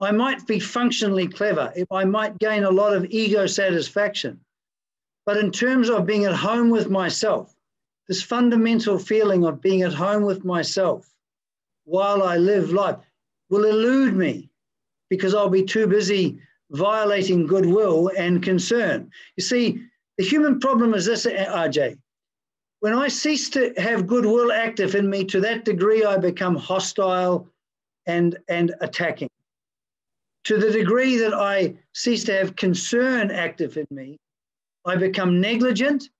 [0.00, 1.72] I might be functionally clever.
[1.90, 4.40] I might gain a lot of ego satisfaction.
[5.24, 7.54] But in terms of being at home with myself,
[8.08, 11.08] this fundamental feeling of being at home with myself
[11.84, 12.96] while I live life,
[13.50, 14.50] will elude me
[15.10, 16.40] because I'll be too busy
[16.74, 19.10] violating goodwill and concern.
[19.36, 19.80] You see,
[20.18, 21.96] the human problem is this, eh, RJ.
[22.80, 27.48] When I cease to have goodwill active in me to that degree, I become hostile
[28.06, 29.30] and, and attacking.
[30.44, 34.18] To the degree that I cease to have concern active in me,
[34.84, 36.10] I become negligent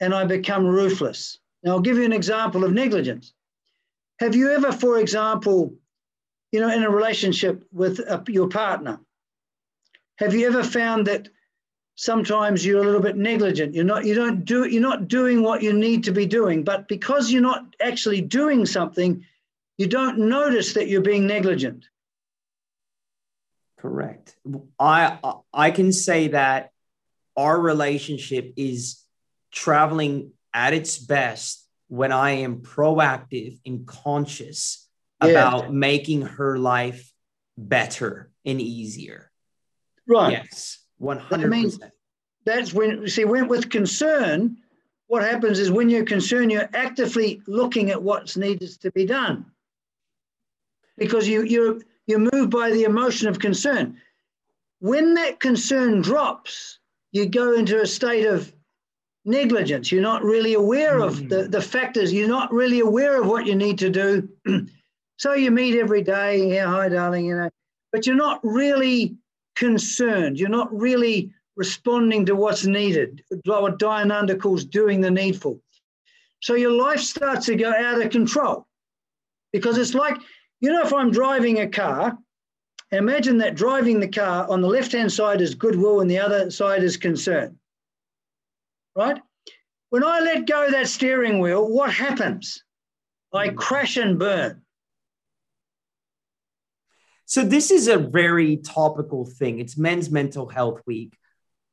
[0.00, 1.38] and I become ruthless.
[1.62, 3.34] Now, I'll give you an example of negligence.
[4.20, 5.74] Have you ever, for example,
[6.52, 9.00] you know, in a relationship with a, your partner,
[10.18, 11.28] have you ever found that
[11.98, 13.74] sometimes you're a little bit negligent.
[13.74, 16.86] You're not you don't do you're not doing what you need to be doing, but
[16.86, 19.24] because you're not actually doing something,
[19.76, 21.86] you don't notice that you're being negligent.
[23.78, 24.36] Correct.
[24.78, 25.18] I
[25.52, 26.70] I can say that
[27.36, 29.02] our relationship is
[29.50, 34.86] traveling at its best when I am proactive and conscious
[35.22, 35.30] yeah.
[35.30, 37.12] about making her life
[37.56, 39.27] better and easier.
[40.08, 40.32] Right.
[40.32, 40.78] Yes.
[41.00, 41.26] 100%.
[41.30, 41.70] I mean,
[42.44, 44.56] that's when, see, when with concern,
[45.06, 49.46] what happens is when you're concerned, you're actively looking at what's needed to be done
[50.96, 53.98] because you, you're, you're moved by the emotion of concern.
[54.80, 56.78] When that concern drops,
[57.12, 58.52] you go into a state of
[59.24, 59.92] negligence.
[59.92, 61.28] You're not really aware of mm.
[61.28, 62.12] the, the factors.
[62.12, 64.28] You're not really aware of what you need to do.
[65.18, 66.48] so you meet every day.
[66.54, 67.50] Yeah, hi, darling, you know,
[67.92, 69.16] but you're not really
[69.58, 70.38] concerned.
[70.38, 75.60] You're not really responding to what's needed, what Dayananda calls doing the needful.
[76.40, 78.66] So your life starts to go out of control
[79.52, 80.16] because it's like,
[80.60, 82.16] you know, if I'm driving a car,
[82.92, 86.50] imagine that driving the car on the left hand side is goodwill and the other
[86.50, 87.58] side is concern.
[88.94, 89.20] Right?
[89.90, 92.62] When I let go that steering wheel, what happens?
[93.32, 94.62] I crash and burn.
[97.28, 99.58] So this is a very topical thing.
[99.58, 101.12] It's Men's Mental Health Week.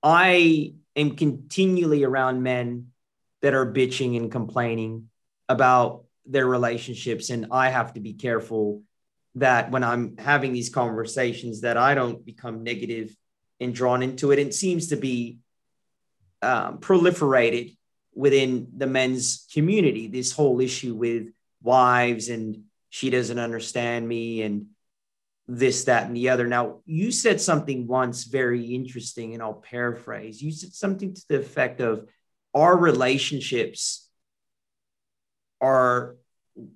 [0.04, 2.88] I am continually around men
[3.42, 5.10] that are bitching and complaining
[5.48, 8.82] about their relationships and I have to be careful
[9.36, 13.16] that when I'm having these conversations that I don't become negative
[13.62, 14.40] and drawn into it.
[14.40, 15.38] It seems to be
[16.42, 17.78] um, proliferated
[18.14, 20.08] within the men's community.
[20.08, 21.28] This whole issue with
[21.64, 24.66] wives and she doesn't understand me and
[25.48, 26.48] this, that, and the other.
[26.48, 30.42] Now, you said something once very interesting, and I'll paraphrase.
[30.42, 32.08] You said something to the effect of
[32.54, 34.10] our relationships
[35.62, 36.16] are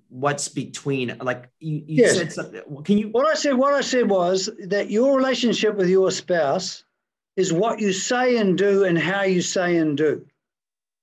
[0.08, 2.16] what's between like you, you yes.
[2.16, 5.88] said something can you what i said what i said was that your relationship with
[5.88, 6.84] your spouse
[7.36, 10.26] is what you say and do and how you say and do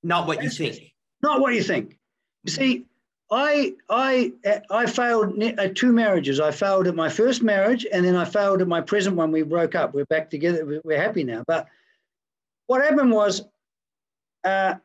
[0.03, 0.93] not what you think
[1.24, 1.97] not what you think
[2.43, 2.86] you see
[3.30, 4.32] I I
[4.69, 6.39] I failed at two marriages.
[6.39, 9.32] I failed at my first marriage, and then I failed at my present one.
[9.32, 9.93] We broke up.
[9.93, 10.82] We're back together.
[10.84, 11.43] We're happy now.
[11.45, 11.67] But
[12.67, 13.41] what happened was,
[14.45, 14.75] uh,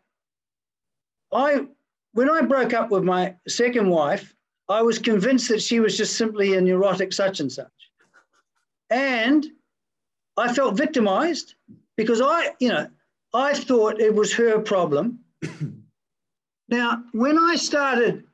[1.33, 1.67] I
[2.15, 4.35] when I broke up with my second wife,
[4.69, 7.71] I was convinced that she was just simply a neurotic such and such,
[8.91, 9.47] and
[10.37, 11.55] I felt victimized
[11.97, 12.89] because I, you know,
[13.35, 15.21] I thought it was her problem.
[16.69, 18.25] now, when I started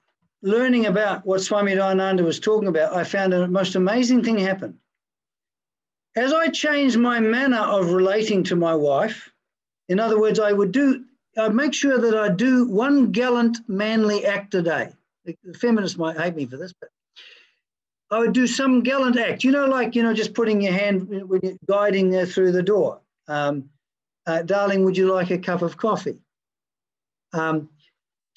[0.43, 4.78] learning about what Swami Dayananda was talking about, I found a most amazing thing happen.
[6.16, 9.30] As I changed my manner of relating to my wife,
[9.89, 11.05] in other words, I would do,
[11.36, 14.93] I'd make sure that I do one gallant, manly act a day.
[15.24, 16.91] The feminists might hate me for this, but
[18.11, 19.45] I would do some gallant act.
[19.45, 22.62] You know, like you know, just putting your hand when you're guiding her through the
[22.62, 23.01] door.
[23.26, 23.68] Um,
[24.26, 26.18] uh, darling, would you like a cup of coffee?
[27.32, 27.68] Um,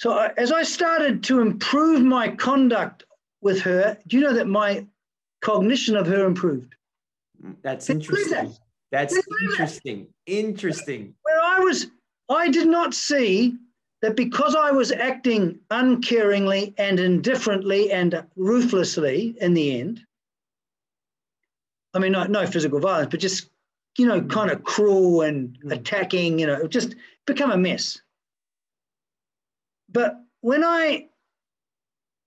[0.01, 3.03] so I, as I started to improve my conduct
[3.41, 4.83] with her, do you know that my
[5.41, 6.73] cognition of her improved?
[7.61, 8.31] That's interesting.
[8.31, 8.59] That?
[8.91, 10.07] That's interesting.
[10.25, 10.33] That?
[10.33, 11.13] Interesting.
[11.21, 11.85] Where I was,
[12.29, 13.55] I did not see
[14.01, 20.01] that because I was acting uncaringly and indifferently and ruthlessly in the end,
[21.93, 23.51] I mean, no, no physical violence, but just,
[23.99, 25.71] you know, kind of cruel and mm.
[25.71, 26.95] attacking, you know, just
[27.27, 28.01] become a mess.
[29.91, 31.07] But when I,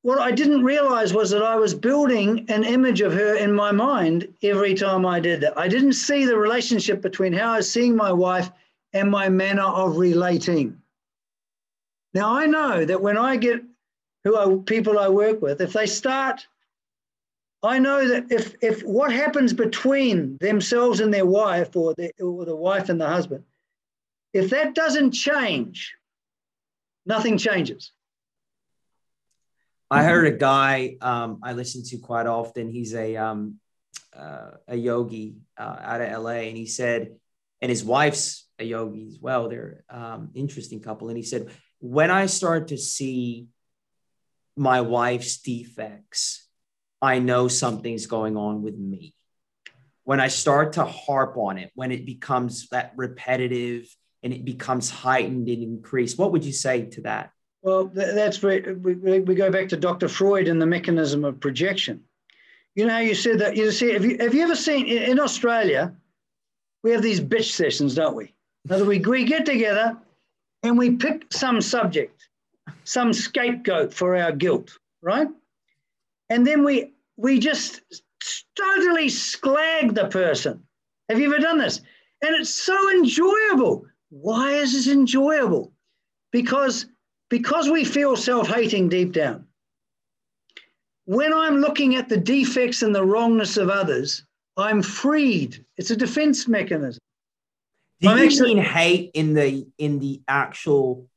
[0.03, 3.73] what I didn't realize was that I was building an image of her in my
[3.73, 5.59] mind every time I did that.
[5.59, 8.51] I didn't see the relationship between how I was seeing my wife
[8.93, 10.81] and my manner of relating.
[12.13, 13.63] Now I know that when I get
[14.23, 16.47] who are people I work with, if they start,
[17.63, 22.45] I know that if if what happens between themselves and their wife or the, or
[22.45, 23.45] the wife and the husband,
[24.33, 25.95] if that doesn't change,
[27.07, 27.93] nothing changes.
[29.91, 32.71] I heard a guy um, I listen to quite often.
[32.71, 33.61] He's a um,
[34.17, 37.17] uh, a yogi uh, out of LA, and he said,
[37.61, 39.49] and his wife's a yogi as well.
[39.49, 43.49] They're um, interesting couple, and he said, when I start to see
[44.57, 46.47] my wife's defects,
[47.03, 49.15] I know something's going on with me.
[50.05, 53.87] When I start to harp on it, when it becomes that repetitive
[54.25, 56.19] and it becomes heightened and increased.
[56.19, 57.31] What would you say to that?
[57.63, 60.09] Well, that's where we, go back to Dr.
[60.09, 62.03] Freud and the mechanism of projection.
[62.75, 65.95] You know, you said that you see, have you, have you ever seen in Australia,
[66.83, 68.35] we have these bitch sessions, don't we?
[68.65, 69.97] Now we, we get together
[70.63, 72.29] and we pick some subject,
[72.85, 75.29] some scapegoat for our guilt, right?
[76.31, 77.81] And then we we just
[78.57, 80.63] totally slag the person.
[81.09, 81.81] Have you ever done this?
[82.23, 83.87] And it's so enjoyable.
[84.21, 85.73] Why is this enjoyable?
[86.31, 86.87] Because
[87.31, 89.47] because we feel self-hating deep down.
[91.05, 94.23] When I'm looking at the defects and the wrongness of others,
[94.57, 95.65] I'm freed.
[95.77, 97.01] It's a defense mechanism.
[98.01, 101.09] Do you actually, mean hate in the in the actual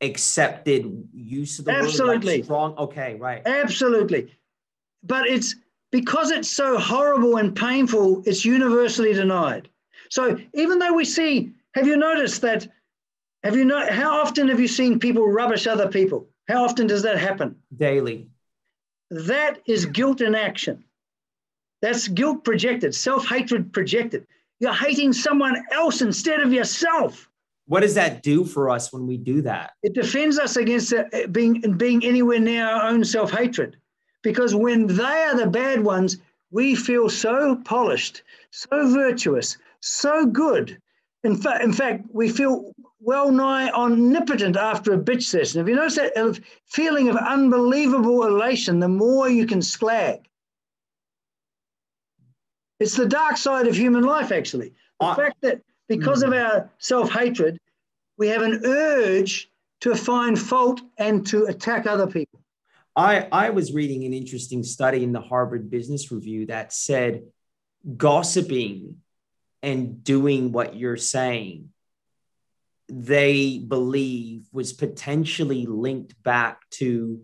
[0.00, 2.38] accepted use of the absolutely.
[2.38, 2.44] word?
[2.44, 2.74] Strong.
[2.76, 3.42] Okay, right.
[3.46, 4.34] Absolutely.
[5.04, 5.54] But it's
[5.92, 9.68] because it's so horrible and painful, it's universally denied.
[10.08, 12.68] So even though we see, have you noticed that?
[13.42, 16.28] Have you know how often have you seen people rubbish other people?
[16.48, 17.56] How often does that happen?
[17.76, 18.28] Daily.
[19.10, 20.84] That is guilt in action.
[21.80, 24.26] That's guilt projected, self hatred projected.
[24.60, 27.28] You're hating someone else instead of yourself.
[27.66, 29.72] What does that do for us when we do that?
[29.82, 33.76] It defends us against uh, being, being anywhere near our own self hatred.
[34.22, 36.18] Because when they are the bad ones,
[36.50, 40.80] we feel so polished, so virtuous, so good.
[41.24, 45.58] In, fa- in fact, we feel well nigh omnipotent after a bitch session.
[45.58, 50.20] Have you noticed that feeling of unbelievable elation the more you can slag?
[52.80, 54.72] It's the dark side of human life, actually.
[54.98, 56.28] The uh, fact that because mm.
[56.28, 57.58] of our self hatred,
[58.18, 59.48] we have an urge
[59.82, 62.40] to find fault and to attack other people.
[62.94, 67.22] I, I was reading an interesting study in the Harvard Business Review that said
[67.96, 68.96] gossiping
[69.62, 71.68] and doing what you're saying,
[72.88, 77.22] they believe was potentially linked back to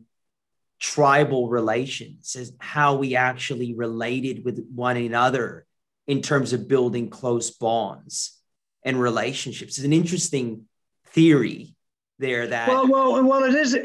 [0.78, 5.66] tribal relations, as how we actually related with one another
[6.06, 8.40] in terms of building close bonds
[8.84, 9.76] and relationships.
[9.76, 10.66] It's an interesting
[11.08, 11.74] theory
[12.18, 13.76] there that well, well, well, it is.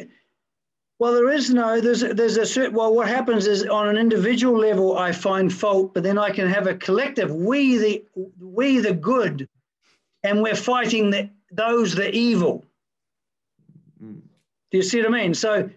[1.03, 1.81] Well, there is no.
[1.81, 2.75] There's there's a certain.
[2.75, 6.47] Well, what happens is on an individual level, I find fault, but then I can
[6.47, 7.29] have a collective.
[7.29, 8.05] We the
[8.39, 9.49] we the good,
[10.23, 12.63] and we're fighting the those the evil.
[14.01, 14.21] Mm.
[14.71, 15.33] Do you see what I mean?
[15.33, 15.69] So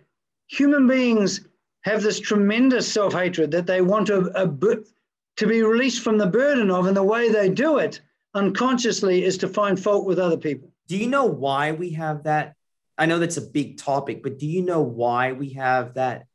[0.47, 1.41] human beings
[1.81, 6.29] have this tremendous self hatred that they want to, a, to be released from the
[6.29, 8.01] burden of, and the way they do it
[8.35, 10.71] unconsciously is to find fault with other people.
[10.87, 12.55] Do you know why we have that?
[12.99, 16.27] I know that's a big topic, but do you know why we have that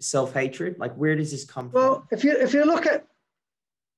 [0.00, 0.78] self hatred?
[0.78, 1.92] Like, where does this come well, from?
[1.92, 3.06] Well, if you if you look at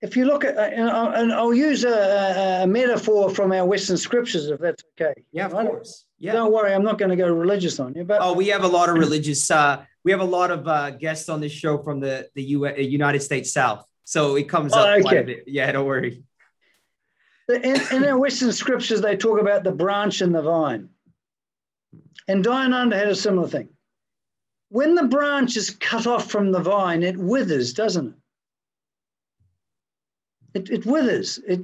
[0.01, 4.47] if you look at, uh, and I'll use a, a, metaphor from our Western scriptures,
[4.47, 5.25] if that's okay.
[5.33, 6.07] Yeah, of course.
[6.19, 6.33] Yeah.
[6.33, 8.05] Don't worry, I'm not going to go religious on you.
[8.05, 9.51] But oh, we have a lot of religious.
[9.51, 12.67] Uh, we have a lot of uh, guests on this show from the the U-
[12.67, 15.03] uh, United States South, so it comes up oh, okay.
[15.03, 15.45] quite a bit.
[15.47, 16.23] Yeah, don't worry.
[17.49, 20.91] In, in our Western scriptures, they talk about the branch and the vine,
[22.29, 23.69] and Dayananda had a similar thing.
[24.69, 28.15] When the branch is cut off from the vine, it withers, doesn't
[30.55, 30.61] it?
[30.61, 31.39] It, it withers.
[31.47, 31.61] It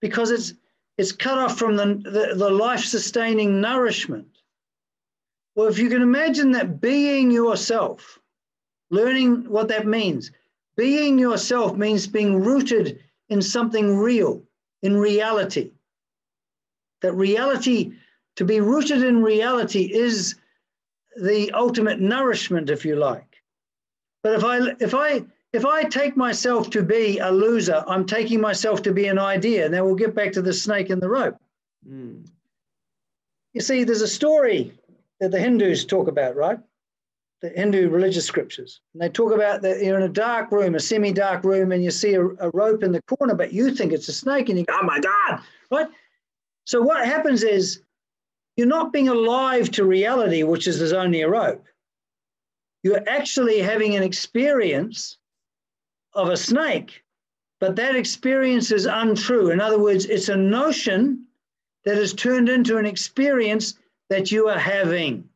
[0.00, 0.54] because it's
[0.96, 4.26] it's cut off from the, the, the life sustaining nourishment.
[5.54, 8.18] Well, if you can imagine that being yourself,
[8.90, 10.32] learning what that means,
[10.76, 14.42] being yourself means being rooted in something real,
[14.82, 15.70] in reality.
[17.02, 17.92] That reality,
[18.38, 20.36] to be rooted in reality, is
[21.20, 23.42] the ultimate nourishment, if you like.
[24.22, 28.40] But if I if I if I take myself to be a loser, I'm taking
[28.40, 29.68] myself to be an idea.
[29.68, 31.36] Now we'll get back to the snake and the rope.
[31.84, 32.28] Mm.
[33.54, 34.72] You see, there's a story
[35.18, 36.60] that the Hindus talk about, right?
[37.42, 38.82] The Hindu religious scriptures.
[38.92, 41.82] And they talk about that you're in a dark room, a semi dark room, and
[41.82, 44.60] you see a, a rope in the corner, but you think it's a snake and
[44.60, 45.40] you go, oh my God,
[45.72, 45.88] right?
[46.66, 47.82] So what happens is
[48.58, 51.64] you're not being alive to reality, which is there's only a rope.
[52.82, 55.16] You're actually having an experience
[56.12, 57.04] of a snake,
[57.60, 59.52] but that experience is untrue.
[59.52, 61.24] In other words, it's a notion
[61.84, 63.74] that has turned into an experience
[64.10, 65.28] that you are having.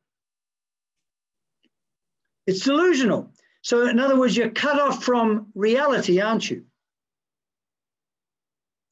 [2.48, 3.30] It's delusional.
[3.62, 6.64] So, in other words, you're cut off from reality, aren't you?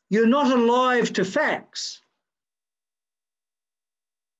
[0.09, 2.00] You're not alive to facts.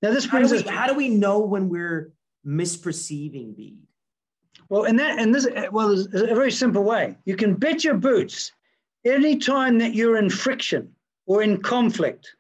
[0.03, 0.65] Now, this brings how us.
[0.65, 2.13] We, how do we know when we're
[2.47, 3.87] misperceiving Bede?
[4.69, 7.17] Well, in that, and this, well, there's a very simple way.
[7.25, 8.53] You can bet your boots
[9.05, 10.95] any time that you're in friction
[11.27, 12.35] or in conflict,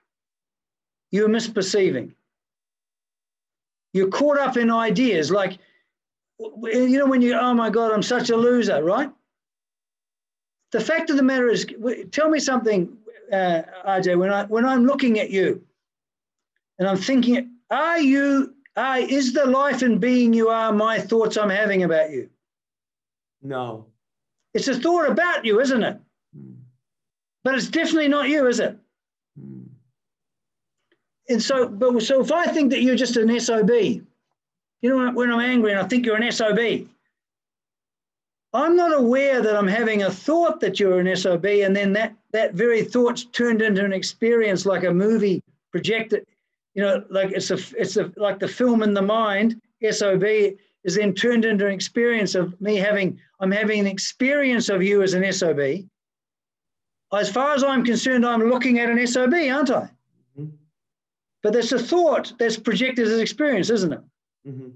[1.10, 2.12] you're misperceiving.
[3.92, 5.58] You're caught up in ideas like,
[6.38, 9.10] you know, when you, oh my God, I'm such a loser, right?
[10.70, 11.66] The fact of the matter is,
[12.12, 12.96] tell me something.
[13.32, 15.62] uh, RJ, when I when I'm looking at you,
[16.80, 18.54] and I'm thinking, are you?
[18.76, 22.30] Are, is the life and being you are my thoughts I'm having about you?
[23.42, 23.86] No.
[24.54, 26.00] It's a thought about you, isn't it?
[26.36, 26.56] Mm.
[27.44, 28.78] But it's definitely not you, is it?
[29.38, 29.66] Mm.
[31.28, 34.02] And so, but so if I think that you're just an SOB, you
[34.82, 36.88] know, when I'm angry and I think you're an SOB,
[38.52, 42.14] I'm not aware that I'm having a thought that you're an SOB, and then that
[42.32, 46.26] that very thought's turned into an experience like a movie projected.
[46.74, 49.60] You know, like it's a it's a like the film in the mind.
[49.90, 50.24] SOB
[50.84, 55.02] is then turned into an experience of me having I'm having an experience of you
[55.02, 55.60] as an SOB.
[57.12, 59.90] As far as I'm concerned, I'm looking at an SOB, aren't I?
[60.38, 60.46] Mm-hmm.
[61.42, 64.00] But that's a thought that's projected as experience, isn't it?
[64.46, 64.68] Mm-hmm.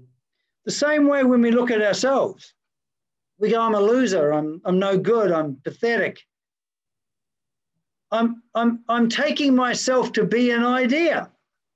[0.65, 2.53] The same way when we look at ourselves
[3.39, 6.21] we go, I'm a loser, I'm, I'm no good, I'm pathetic.
[8.11, 11.29] I'm, I'm, I'm taking myself to be an idea.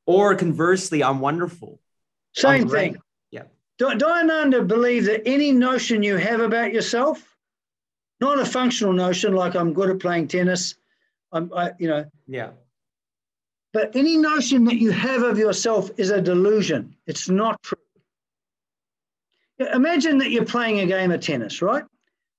[0.10, 1.80] Or conversely, I'm wonderful.
[2.34, 2.98] Same I'm thing.
[3.30, 3.44] Yeah.
[3.78, 7.38] Do, do I under believe that any notion you have about yourself,
[8.20, 10.74] not a functional notion like I'm good at playing tennis,
[11.32, 12.54] I'm, I, you know, Yeah.
[13.72, 16.96] but any notion that you have of yourself is a delusion.
[17.06, 17.78] It's not true.
[19.76, 21.84] Imagine that you're playing a game of tennis, right?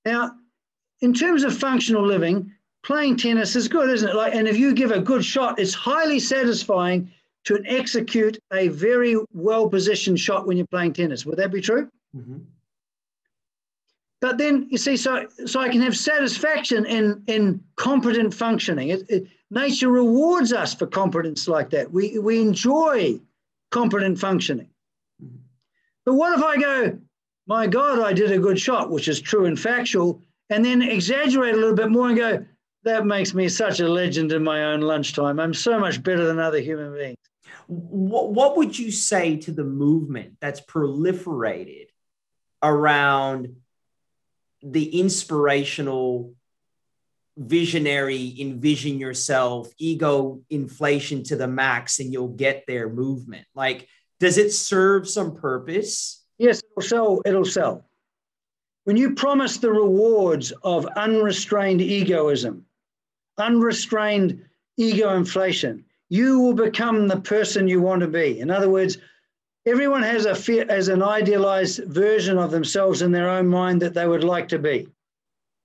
[0.03, 0.31] Now,
[0.99, 2.51] in terms of functional living,
[2.83, 4.15] playing tennis is good, isn't it?
[4.15, 7.09] Like, and if you give a good shot, it's highly satisfying
[7.45, 11.25] to execute a very well positioned shot when you're playing tennis.
[11.25, 11.89] Would that be true?
[12.15, 12.37] Mm-hmm.
[14.19, 18.89] But then you see, so so I can have satisfaction in in competent functioning.
[18.89, 21.91] It, it, nature rewards us for competence like that.
[21.91, 23.19] We we enjoy
[23.71, 24.69] competent functioning.
[25.23, 25.37] Mm-hmm.
[26.05, 26.99] But what if I go,
[27.47, 30.21] my God, I did a good shot, which is true and factual,
[30.51, 32.45] and then exaggerate a little bit more and go,
[32.83, 35.39] that makes me such a legend in my own lunchtime.
[35.39, 37.17] I'm so much better than other human beings.
[37.73, 41.85] What, what would you say to the movement that's proliferated
[42.61, 43.55] around
[44.61, 46.33] the inspirational,
[47.37, 53.47] visionary, envision yourself, ego inflation to the max, and you'll get there movement?
[53.55, 53.87] Like,
[54.19, 56.25] does it serve some purpose?
[56.37, 57.21] Yes, it'll sell.
[57.25, 57.85] It'll sell.
[58.83, 62.65] When you promise the rewards of unrestrained egoism,
[63.37, 64.43] unrestrained
[64.75, 68.41] ego inflation, you will become the person you want to be.
[68.41, 68.97] In other words,
[69.65, 73.93] everyone has a fear, has an idealized version of themselves in their own mind that
[73.93, 74.89] they would like to be.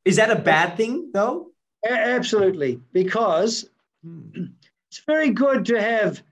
[0.05, 1.51] Is that a bad thing, though?
[1.85, 3.69] A- absolutely, because
[4.05, 4.21] Hmm.
[4.89, 6.23] it's very good to have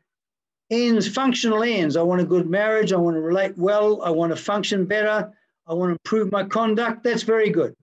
[0.70, 1.96] ends, functional ends.
[1.96, 2.92] I want a good marriage.
[2.92, 4.00] I want to relate well.
[4.02, 5.32] I want to function better.
[5.66, 7.02] I want to improve my conduct.
[7.02, 7.74] That's very good.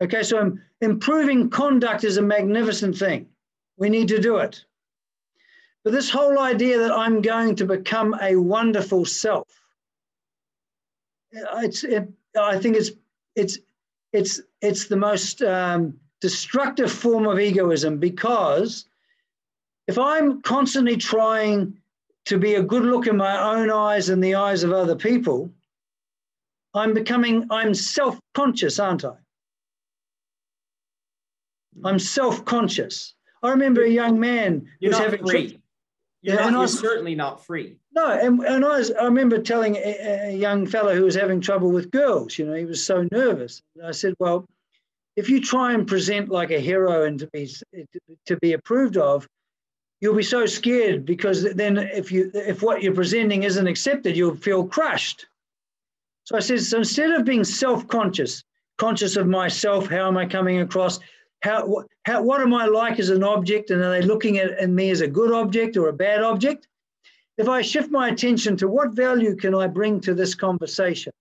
[0.00, 3.26] Okay, so im- improving conduct is a magnificent thing.
[3.78, 4.64] We need to do it.
[5.84, 9.48] But this whole idea that I'm going to become a wonderful self,
[11.32, 12.08] it's, it,
[12.38, 12.90] I think it's,
[13.34, 13.58] it's,
[14.12, 18.86] it's, it's the most um, destructive form of egoism because
[19.86, 21.76] if I'm constantly trying
[22.26, 25.50] to be a good look in my own eyes and the eyes of other people,
[26.74, 29.14] I'm becoming, I'm self conscious, aren't I?
[31.82, 33.14] I'm self conscious.
[33.42, 35.59] I remember a young man You're who's not having free.
[36.22, 37.76] You're, Yeah, not, and you're also- certainly not free.
[37.92, 41.40] No, and, and I, was, I remember telling a, a young fellow who was having
[41.40, 43.62] trouble with girls, you know, he was so nervous.
[43.76, 44.44] And I said, well,
[45.16, 47.50] if you try and present like a hero and to be,
[48.26, 49.26] to be approved of,
[50.00, 54.36] you'll be so scared because then if you if what you're presenting isn't accepted, you'll
[54.36, 55.26] feel crushed.
[56.24, 58.42] So I said, so instead of being self-conscious,
[58.78, 61.00] conscious of myself, how am I coming across?
[61.42, 63.70] How what how what am I like as an object?
[63.70, 66.68] And are they looking at, at me as a good object or a bad object?
[67.38, 71.12] If I shift my attention to what value can I bring to this conversation?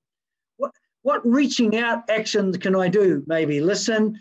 [0.57, 0.71] What
[1.03, 3.23] what reaching out actions can I do?
[3.27, 4.19] Maybe listen,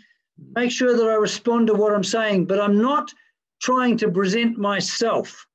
[0.55, 3.13] make sure that I respond to what I'm saying, but I'm not
[3.61, 5.45] trying to present myself.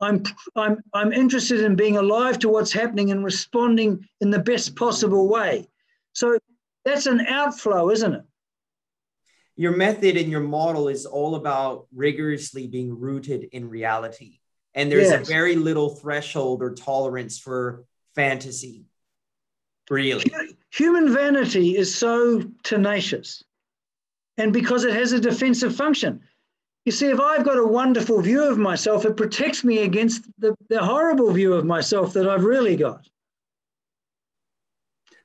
[0.00, 0.22] I'm,
[0.56, 5.28] I'm, I'm interested in being alive to what's happening and responding in the best possible
[5.28, 5.68] way.
[6.12, 6.38] So
[6.84, 8.22] that's an outflow, isn't it?
[9.56, 14.40] Your method and your model is all about rigorously being rooted in reality.
[14.74, 15.26] And there's Yes.
[15.26, 17.84] a very little threshold or tolerance for
[18.14, 18.84] fantasy.
[19.88, 20.24] Really.
[20.72, 23.42] Human vanity is so tenacious.
[24.36, 26.20] And because it has a defensive function.
[26.84, 30.54] You see, if I've got a wonderful view of myself, it protects me against the,
[30.68, 33.08] the horrible view of myself that I've really got.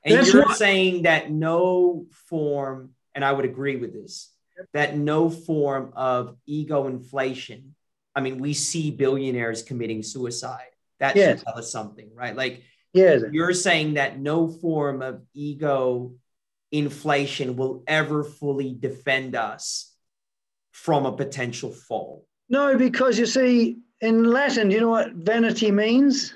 [0.04, 4.30] And That's you're what- saying that no form, and I would agree with this,
[4.72, 7.74] that no form of ego inflation.
[8.14, 10.68] I mean, we see billionaires committing suicide.
[11.00, 11.38] That Yes.
[11.38, 12.36] should tell us something, right?
[12.36, 13.18] Like Yeah.
[13.32, 16.14] you're saying that no form of ego
[16.70, 19.94] inflation will ever fully defend us
[20.70, 22.26] from a potential fall.
[22.48, 26.34] No, because you see, in Latin, you know what vanity means?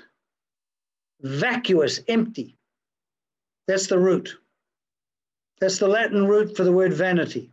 [1.21, 2.57] Vacuous, empty.
[3.67, 4.37] That's the root.
[5.59, 7.51] That's the Latin root for the word vanity.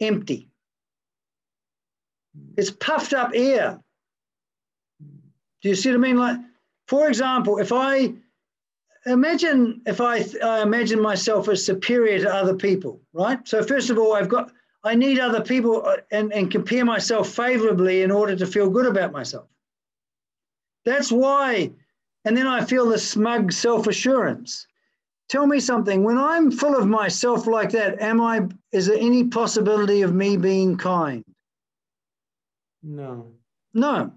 [0.00, 0.48] Empty.
[2.56, 3.80] It's puffed up air.
[5.62, 6.16] Do you see what I mean?
[6.16, 6.38] Like,
[6.86, 8.14] for example, if I
[9.06, 13.46] imagine if I, I imagine myself as superior to other people, right?
[13.46, 14.52] So first of all, I've got
[14.82, 18.86] I need other people uh, and, and compare myself favorably in order to feel good
[18.86, 19.46] about myself.
[20.86, 21.72] That's why,
[22.24, 24.66] and then I feel the smug self-assurance.
[25.30, 26.02] Tell me something.
[26.02, 28.48] When I'm full of myself like that, am I?
[28.72, 31.24] Is there any possibility of me being kind?
[32.82, 33.30] No.
[33.72, 34.12] No.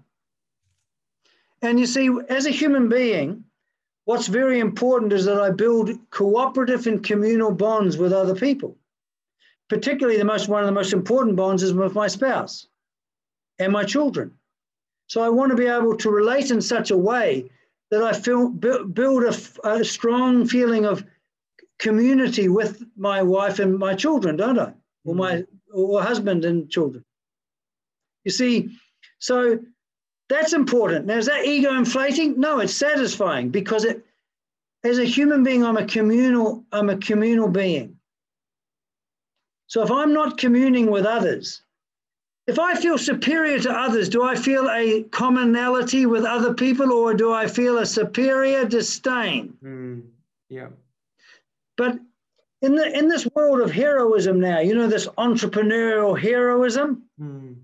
[1.62, 3.44] And you see, as a human being,
[4.06, 8.76] what's very important is that I build cooperative and communal bonds with other people.
[9.68, 12.66] Particularly, the most one of the most important bonds is with my spouse
[13.60, 14.32] and my children.
[15.06, 17.50] So I want to be able to relate in such a way
[17.94, 19.22] that I feel bu- build
[19.64, 21.04] a strong feeling of
[21.78, 24.72] community with my wife and my children, don't I?
[25.04, 25.46] Or my mm.
[25.72, 27.04] or husband and children.
[28.24, 28.70] You see,
[29.18, 29.58] so
[30.28, 31.06] that's important.
[31.06, 32.40] Now, is that ego inflating?
[32.40, 34.04] No, it's satisfying because it,
[34.82, 37.96] as a human being, I'm a communal, I'm a communal being.
[39.66, 41.62] So if I'm not communing with others,
[42.46, 47.14] if I feel superior to others, do I feel a commonality with other people or
[47.14, 49.56] do I feel a superior disdain?
[49.62, 50.02] Mm,
[50.48, 50.68] yeah.
[51.76, 51.98] But
[52.60, 57.56] in the in this world of heroism now, you know, this entrepreneurial heroism, Mm,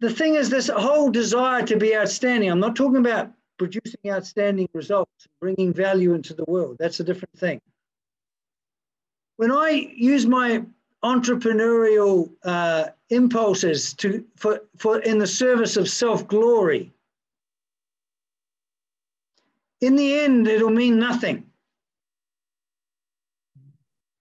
[0.00, 4.68] the thing is this whole desire to be outstanding i'm not talking about producing outstanding
[4.74, 7.60] results bringing value into the world that's a different thing
[9.36, 10.62] when i use my
[11.12, 16.92] entrepreneurial uh, impulses to for, for in the service of self-glory
[19.80, 21.44] in the end it'll mean nothing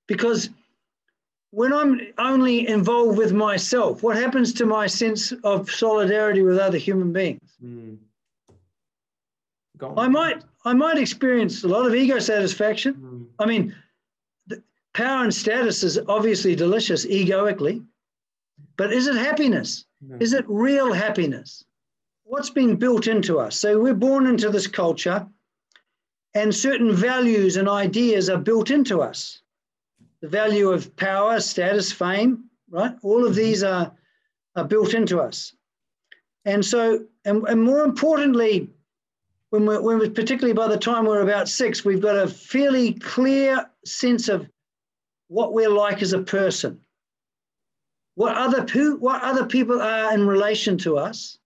[0.08, 0.50] because
[1.56, 6.78] when I'm only involved with myself, what happens to my sense of solidarity with other
[6.78, 7.56] human beings?
[7.64, 7.98] mm.
[9.98, 12.94] I might, I might experience a lot of ego satisfaction.
[12.96, 13.76] Mm, I mean,
[14.96, 17.84] power and status is obviously delicious egoically,
[18.78, 19.86] but is it happiness?
[20.02, 20.18] no.
[20.20, 21.66] Is it real happiness?
[22.24, 23.58] What's been built into us?
[23.58, 25.28] So we're born into this culture,
[26.34, 29.42] and certain values and ideas are built into us.
[30.22, 32.96] The value of power, status, fame, right?
[33.04, 33.84] All of these mm-hmm.
[33.84, 33.92] are,
[34.56, 35.54] are built into us.
[36.46, 38.70] And so, and, and more importantly,
[39.50, 42.94] when we're, when we particularly by the time we're about six, we've got a fairly
[42.94, 44.50] clear sense of
[45.28, 46.80] what we're like as a person,
[48.16, 48.66] what other
[48.98, 51.38] what other people are in relation to us,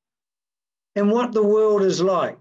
[0.96, 2.40] and what the world is like.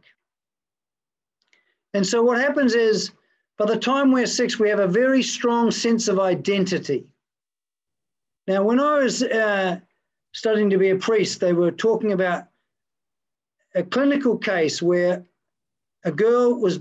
[1.95, 3.11] And so what happens is,
[3.57, 7.07] by the time we're six, we have a very strong sense of identity.
[8.47, 9.79] Now, when I was uh,
[10.33, 12.45] studying to be a priest, they were talking about
[13.75, 15.25] a clinical case where
[16.05, 16.81] a girl was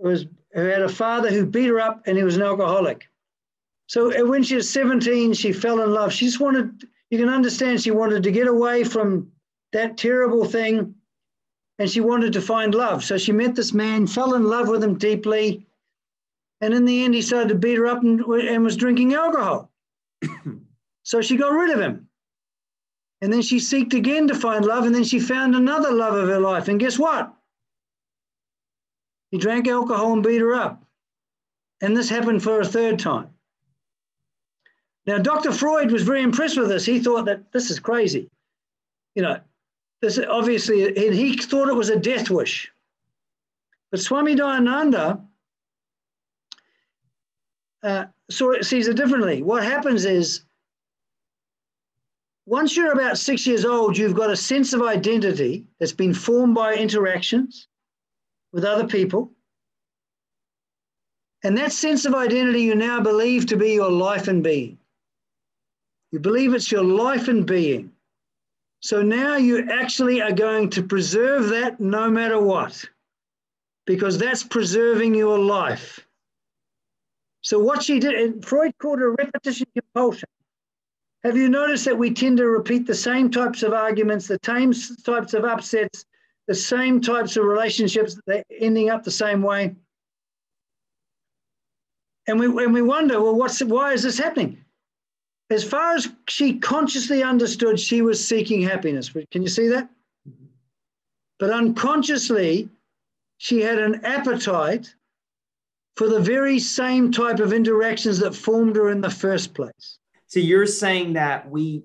[0.00, 3.09] was who had a father who beat her up and he was an alcoholic.
[3.90, 6.12] So when she was 17, she fell in love.
[6.12, 9.32] She just wanted, you can understand, she wanted to get away from
[9.72, 10.94] that terrible thing
[11.80, 13.02] and she wanted to find love.
[13.02, 15.66] So she met this man, fell in love with him deeply.
[16.60, 19.72] And in the end, he started to beat her up and, and was drinking alcohol.
[21.02, 22.06] so she got rid of him.
[23.22, 24.86] And then she seeked again to find love.
[24.86, 26.68] And then she found another love of her life.
[26.68, 27.34] And guess what?
[29.32, 30.80] He drank alcohol and beat her up.
[31.80, 33.30] And this happened for a third time.
[35.06, 35.52] Now, Dr.
[35.52, 36.84] Freud was very impressed with this.
[36.84, 38.30] He thought that this is crazy.
[39.14, 39.40] You know,
[40.00, 42.70] this obviously, and he thought it was a death wish.
[43.90, 45.20] But Swami Dayananda
[47.82, 49.42] uh, saw it, sees it differently.
[49.42, 50.42] What happens is,
[52.46, 56.54] once you're about six years old, you've got a sense of identity that's been formed
[56.54, 57.68] by interactions
[58.52, 59.30] with other people.
[61.42, 64.79] And that sense of identity you now believe to be your life and being.
[66.12, 67.92] You believe it's your life and being.
[68.80, 72.84] So now you actually are going to preserve that no matter what,
[73.86, 76.00] because that's preserving your life.
[77.42, 80.28] So what she did, Freud called it a repetition compulsion.
[81.22, 84.72] Have you noticed that we tend to repeat the same types of arguments, the same
[85.04, 86.06] types of upsets,
[86.48, 89.76] the same types of relationships, they're ending up the same way?
[92.26, 94.64] And we, and we wonder, well, what's why is this happening?
[95.50, 99.10] As far as she consciously understood, she was seeking happiness.
[99.30, 99.90] Can you see that?
[101.40, 102.68] But unconsciously,
[103.38, 104.94] she had an appetite
[105.96, 109.98] for the very same type of interactions that formed her in the first place.
[110.26, 111.82] So you're saying that we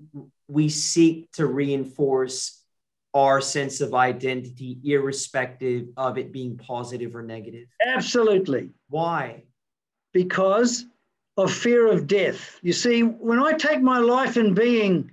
[0.48, 2.62] we seek to reinforce
[3.14, 7.66] our sense of identity irrespective of it being positive or negative.
[7.84, 8.70] Absolutely.
[8.88, 9.42] Why?
[10.12, 10.84] Because
[11.36, 12.58] of fear of death.
[12.62, 15.10] You see, when I take my life in being,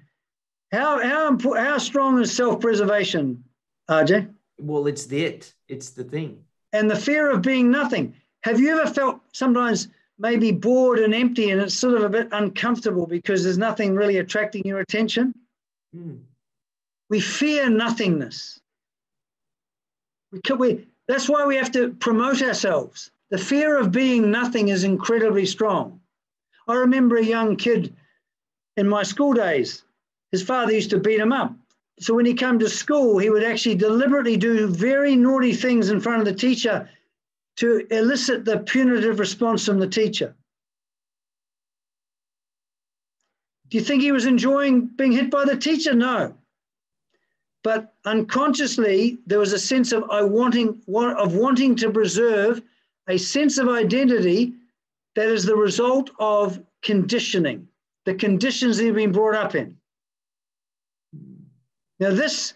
[0.71, 3.43] how how how strong is self-preservation,
[3.89, 4.33] RJ?
[4.57, 5.53] Well, it's the it.
[5.67, 6.43] It's the thing.
[6.71, 8.15] And the fear of being nothing.
[8.43, 12.29] Have you ever felt sometimes maybe bored and empty and it's sort of a bit
[12.31, 15.33] uncomfortable because there's nothing really attracting your attention?
[15.95, 16.19] Mm.
[17.09, 18.59] We fear nothingness.
[20.31, 23.11] We, we, that's why we have to promote ourselves.
[23.29, 25.99] The fear of being nothing is incredibly strong.
[26.67, 27.95] I remember a young kid
[28.77, 29.83] in my school days.
[30.31, 31.53] His father used to beat him up.
[31.99, 35.99] So when he came to school, he would actually deliberately do very naughty things in
[35.99, 36.89] front of the teacher
[37.57, 40.35] to elicit the punitive response from the teacher.
[43.69, 45.93] Do you think he was enjoying being hit by the teacher?
[45.93, 46.35] No.
[47.63, 52.61] But unconsciously, there was a sense of I wanting of wanting to preserve
[53.07, 54.53] a sense of identity
[55.15, 57.67] that is the result of conditioning,
[58.05, 59.77] the conditions that you've been brought up in.
[61.99, 62.53] Now, this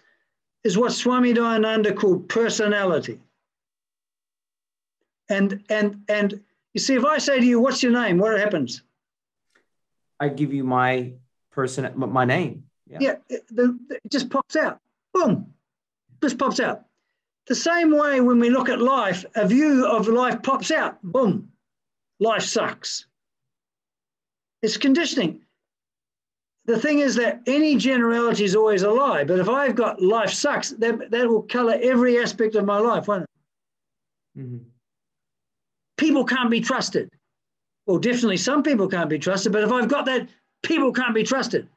[0.64, 3.20] is what Swami Dayananda called personality.
[5.28, 6.40] And and and
[6.74, 8.82] you see, if I say to you, "What's your name?" What happens?
[10.20, 11.12] I give you my
[11.50, 12.64] person, my name.
[12.86, 14.80] Yeah, yeah it, the, it just pops out.
[15.12, 15.52] Boom,
[16.22, 16.84] just pops out.
[17.46, 21.02] The same way when we look at life, a view of life pops out.
[21.02, 21.50] Boom,
[22.20, 23.06] life sucks.
[24.62, 25.40] It's conditioning.
[26.66, 29.24] The thing is that any generality is always a lie.
[29.24, 33.08] But if I've got life sucks, that, that will color every aspect of my life,
[33.08, 34.40] won't it?
[34.40, 34.58] Mm-hmm
[35.98, 37.10] people can't be trusted.
[37.86, 40.28] Well, definitely some people can't be trusted, but if I've got that,
[40.62, 41.68] people can't be trusted.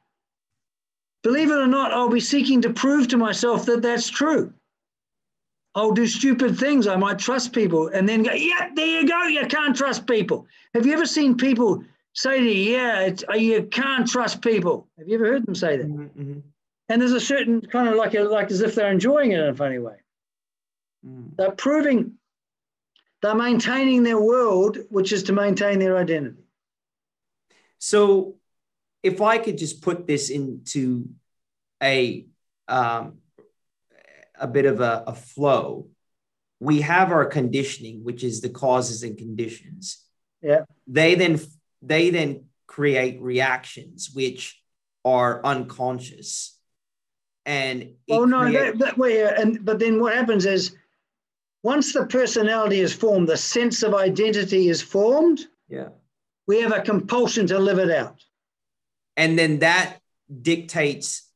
[1.24, 4.54] Believe it or not, I'll be seeking to prove to myself that that's true.
[5.74, 6.88] I'll do stupid things.
[6.88, 9.24] I might trust people and then go, yeah, there you go.
[9.24, 10.46] You can't trust people.
[10.74, 14.88] Have you ever seen people say to you, yeah, uh, you can't trust people?
[14.98, 15.88] Have you ever heard them say that?
[15.88, 16.22] Mm-hmm.
[16.22, 16.40] mm-hmm.
[16.90, 19.48] And there's a certain kind of like, a, like as if they're enjoying it in
[19.48, 19.96] a funny way.
[21.08, 21.38] Mm.
[21.38, 22.18] They're proving
[23.22, 26.44] they're maintaining their world, which is to maintain their identity.
[27.78, 28.36] So,
[29.04, 31.10] if I could just put this into
[31.82, 32.26] a
[32.68, 33.18] um,
[34.42, 35.88] a bit of a, a flow,
[36.60, 40.04] we have our conditioning, which is the causes and conditions.
[40.42, 40.62] Yeah.
[40.88, 41.40] They then
[41.82, 44.62] they then create reactions which
[45.04, 46.58] are unconscious.
[47.46, 50.76] And oh no, create- that, that way, uh, and but then what happens is
[51.64, 55.40] once the personality is formed, the sense of identity is formed.
[55.70, 55.90] Yeah.
[56.48, 58.24] We have a compulsion to live it out.
[59.16, 59.98] And then that
[60.42, 61.28] dictates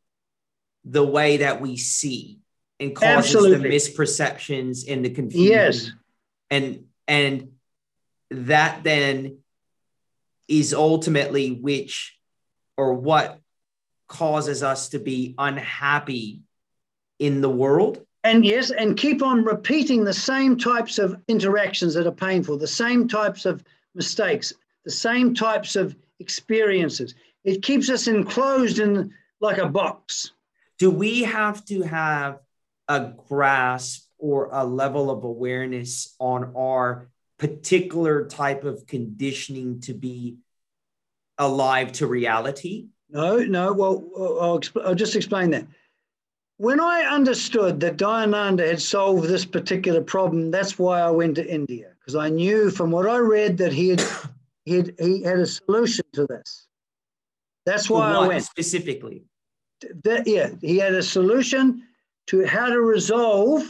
[0.84, 2.40] the way that we see
[2.80, 3.70] and causes Absolutely.
[3.70, 5.52] the misperceptions and the confusion.
[5.52, 5.92] Yes.
[6.50, 7.52] And and
[8.32, 9.40] that then
[10.48, 12.18] is ultimately which
[12.78, 13.40] or what
[14.08, 16.42] causes us to be unhappy
[17.18, 22.08] in the world and yes, and keep on repeating the same types of interactions that
[22.08, 24.52] are painful, the same types of mistakes,
[24.84, 27.14] the same types of experiences.
[27.44, 30.32] It keeps us enclosed in like a box.
[30.80, 32.40] Do we have to have
[32.88, 40.38] a grasp or a level of awareness on our particular type of conditioning to be
[41.38, 42.88] alive to reality?
[43.10, 43.74] No, no.
[43.74, 44.04] Well,
[44.42, 45.68] I'll, I'll just explain that
[46.58, 51.46] when I understood that Dayananda had solved this particular problem, that's why I went to
[51.46, 54.04] India because I knew from what I read that he had
[54.66, 56.68] he had, he had a solution to this.
[57.66, 59.26] That's why I went specifically.
[60.04, 61.84] That, yeah, he had a solution
[62.28, 63.64] to how to resolve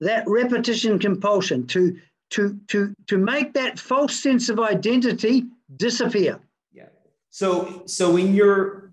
[0.00, 1.98] that repetition compulsion to
[2.30, 5.44] to to to make that false sense of identity
[5.76, 6.40] disappear.
[6.72, 6.88] Yeah.
[7.30, 8.92] So so in your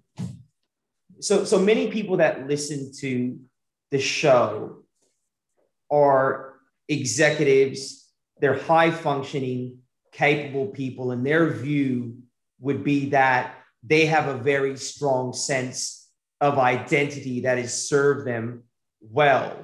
[1.19, 3.39] so so many people that listen to
[3.91, 4.83] the show
[5.91, 6.53] are
[6.89, 8.03] executives
[8.43, 9.77] they're high functioning
[10.11, 12.17] capable people, and their view
[12.59, 16.02] would be that they have a very strong sense
[16.43, 18.63] of identity that has served them
[18.99, 19.63] well.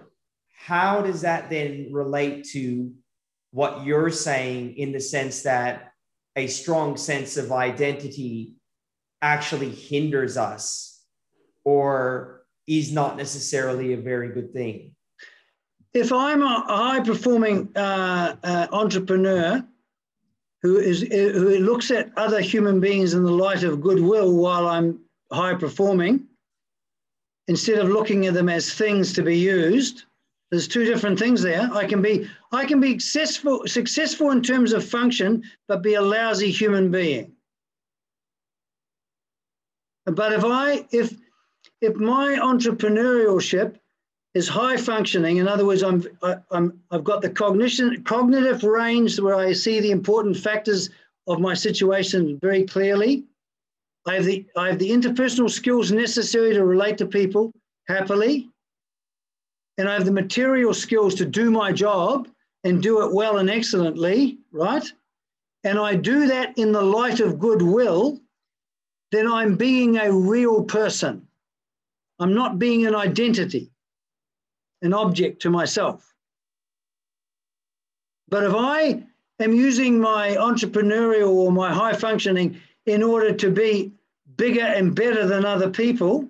[0.55, 2.93] How does that then relate to
[3.51, 5.91] what you're saying in the sense that
[6.37, 8.55] a strong sense of identity
[9.21, 11.03] actually hinders us
[11.65, 14.95] or is not necessarily a very good thing?
[15.93, 19.67] If I'm a high performing uh, uh, entrepreneur
[20.61, 25.01] who is who looks at other human beings in the light of goodwill while I'm
[25.29, 26.28] high performing,
[27.49, 30.03] instead of looking at them as things to be used,
[30.51, 31.67] there's two different things there.
[31.73, 36.01] I can be I can be successful successful in terms of function, but be a
[36.01, 37.33] lousy human being.
[40.05, 41.13] But if I if
[41.81, 43.79] if my entrepreneurship
[44.35, 49.19] is high functioning, in other words, I'm I, I'm I've got the cognition cognitive range
[49.19, 50.89] where I see the important factors
[51.27, 53.25] of my situation very clearly.
[54.09, 57.51] I have the I have the interpersonal skills necessary to relate to people
[57.87, 58.49] happily,
[59.77, 62.27] and I have the material skills to do my job
[62.63, 64.85] and do it well and excellently, right?
[65.63, 68.19] And I do that in the light of goodwill
[69.11, 71.27] then I'm being a real person.
[72.19, 73.71] I'm not being an identity,
[74.81, 76.13] an object to myself.
[78.27, 79.03] But if I
[79.39, 83.93] am using my entrepreneurial or my high functioning in order to be
[84.39, 86.27] bigger and better than other people,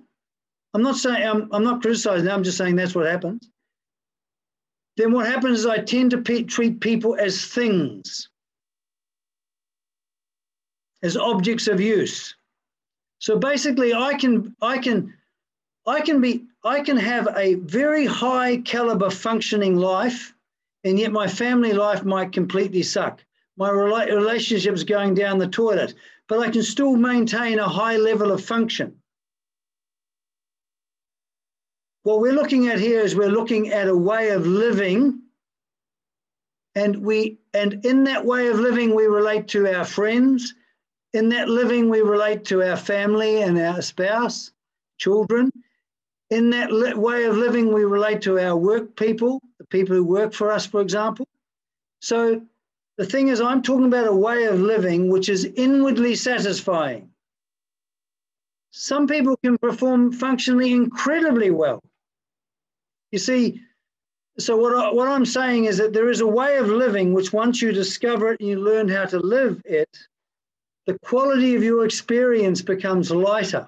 [0.73, 3.49] I'm not saying I'm, I'm not criticizing, I'm just saying that's what happens.
[4.97, 8.27] Then what happens is I tend to pe- treat people as things,
[11.03, 12.35] as objects of use.
[13.19, 15.13] So basically, I can I can
[15.85, 20.33] I can be I can have a very high caliber functioning life,
[20.83, 23.23] and yet my family life might completely suck.
[23.55, 25.93] My rela- relationships going down the toilet,
[26.29, 29.01] but I can still maintain a high level of function.
[32.03, 35.21] What we're looking at here is we're looking at a way of living
[36.75, 40.53] and we and in that way of living we relate to our friends
[41.13, 44.51] in that living, we relate to our family and our spouse,
[44.97, 45.51] children.
[46.29, 50.03] In that li- way of living, we relate to our work people, the people who
[50.03, 51.27] work for us, for example.
[52.01, 52.41] So
[52.99, 57.09] the thing is, I'm talking about a way of living which is inwardly satisfying.
[58.71, 61.81] Some people can perform functionally incredibly well.
[63.13, 63.61] You see,
[64.37, 67.31] so what, I, what I'm saying is that there is a way of living which
[67.31, 69.97] once you discover it and you learn how to live it,
[70.85, 73.65] the quality of your experience becomes lighter.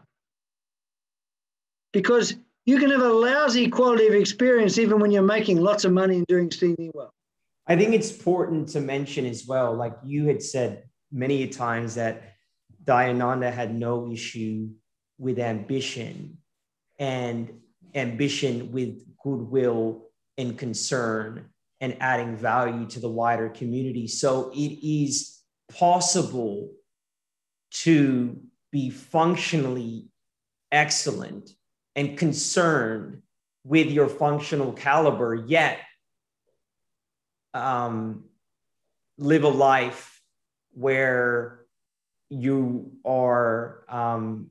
[1.93, 2.35] Because
[2.65, 6.17] you can have a lousy quality of experience even when you're making lots of money
[6.17, 7.13] and doing extremely well.
[7.71, 12.33] I think it's important to mention as well, like you had said many times that
[12.83, 14.71] Dayananda had no issue
[15.17, 16.39] with ambition
[16.99, 17.61] and
[17.95, 21.45] ambition with goodwill and concern
[21.79, 24.05] and adding value to the wider community.
[24.05, 25.39] So it is
[25.73, 26.73] possible
[27.85, 28.37] to
[28.73, 30.09] be functionally
[30.73, 31.49] excellent
[31.95, 33.21] and concerned
[33.63, 35.79] with your functional caliber, yet
[37.53, 38.23] um,
[39.17, 40.21] live a life
[40.73, 41.65] where
[42.29, 44.49] you are um,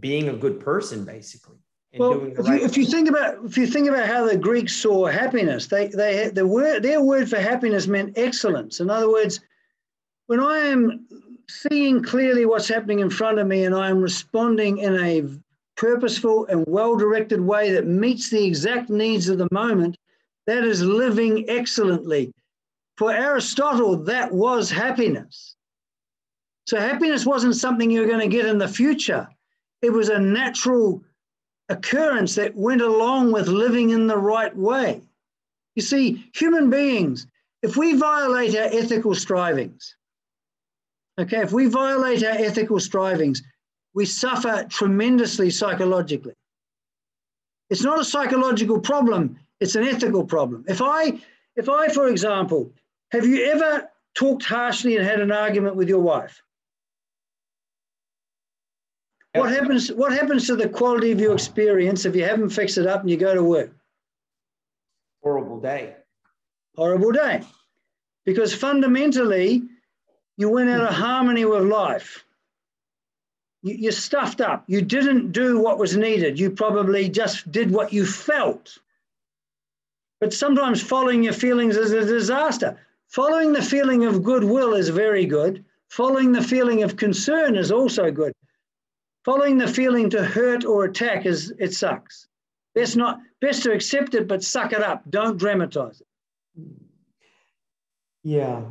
[0.00, 1.56] being a good person, basically.
[1.98, 4.74] Well, if, right you, if you think about if you think about how the Greeks
[4.74, 8.80] saw happiness, they they the word their word for happiness meant excellence.
[8.80, 9.40] In other words,
[10.26, 11.06] when I am
[11.50, 15.28] seeing clearly what's happening in front of me and I am responding in a
[15.76, 19.98] purposeful and well directed way that meets the exact needs of the moment,
[20.46, 22.32] that is living excellently.
[22.96, 25.56] For Aristotle, that was happiness.
[26.66, 29.28] So, happiness wasn't something you're going to get in the future,
[29.80, 31.02] it was a natural
[31.68, 35.00] occurrence that went along with living in the right way.
[35.74, 37.26] You see, human beings,
[37.62, 39.96] if we violate our ethical strivings,
[41.18, 43.42] Okay, if we violate our ethical strivings,
[43.94, 46.34] we suffer tremendously psychologically.
[47.68, 50.64] It's not a psychological problem, it's an ethical problem.
[50.66, 51.20] If I,
[51.56, 52.72] if I, for example,
[53.12, 56.42] have you ever talked harshly and had an argument with your wife?
[59.34, 62.86] What happens, what happens to the quality of your experience if you haven't fixed it
[62.86, 63.70] up and you go to work?
[65.22, 65.94] Horrible day.
[66.76, 67.42] Horrible day.
[68.26, 69.62] Because fundamentally,
[70.36, 71.02] you went out of mm-hmm.
[71.02, 72.24] harmony with life.
[73.62, 74.64] You, you stuffed up.
[74.66, 76.38] You didn't do what was needed.
[76.38, 78.78] You probably just did what you felt.
[80.22, 82.78] But sometimes following your feelings is a disaster.
[83.08, 85.64] Following the feeling of goodwill is very good.
[85.88, 88.32] Following the feeling of concern is also good.
[89.24, 92.28] Following the feeling to hurt or attack is it sucks.
[92.72, 95.02] Best not best to accept it, but suck it up.
[95.10, 96.06] Don't dramatize it.
[98.22, 98.62] Yeah.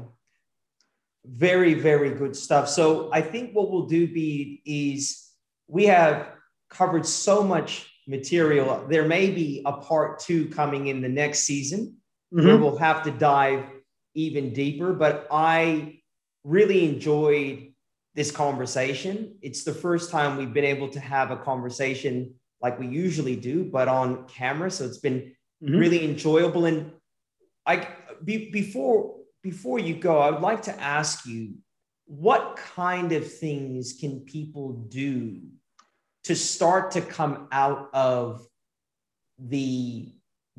[1.25, 2.69] Very, very good stuff.
[2.69, 5.31] So I think what we'll do be is
[5.67, 6.27] we have
[6.69, 8.85] covered so much material.
[8.89, 11.97] There may be a part two coming in the next season
[12.33, 12.45] mm-hmm.
[12.45, 13.65] where we'll have to dive
[14.13, 14.93] even deeper.
[14.93, 15.99] But I
[16.43, 17.73] really enjoyed
[18.15, 19.37] this conversation.
[19.41, 23.63] It's the first time we've been able to have a conversation like we usually do,
[23.63, 24.69] but on camera.
[24.69, 25.33] So it's been
[25.63, 25.77] mm-hmm.
[25.77, 26.65] really enjoyable.
[26.65, 26.91] And
[27.65, 27.87] I
[28.23, 31.55] be, before before you go, I would like to ask you
[32.05, 35.41] what kind of things can people do
[36.23, 38.45] to start to come out of
[39.39, 40.11] the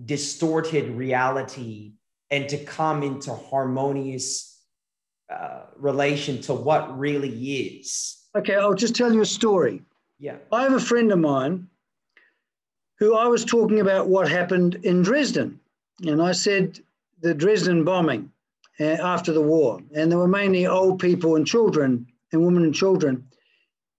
[0.04, 1.92] distorted reality
[2.30, 4.60] and to come into harmonious
[5.30, 8.18] uh, relation to what really is.
[8.36, 9.82] Okay, I'll just tell you a story.
[10.18, 10.36] Yeah.
[10.50, 11.68] I have a friend of mine
[12.98, 15.58] who I was talking about what happened in Dresden.
[16.06, 16.80] And I said
[17.20, 18.30] the Dresden bombing
[18.80, 19.80] uh, after the war.
[19.94, 23.26] And there were mainly old people and children and women and children.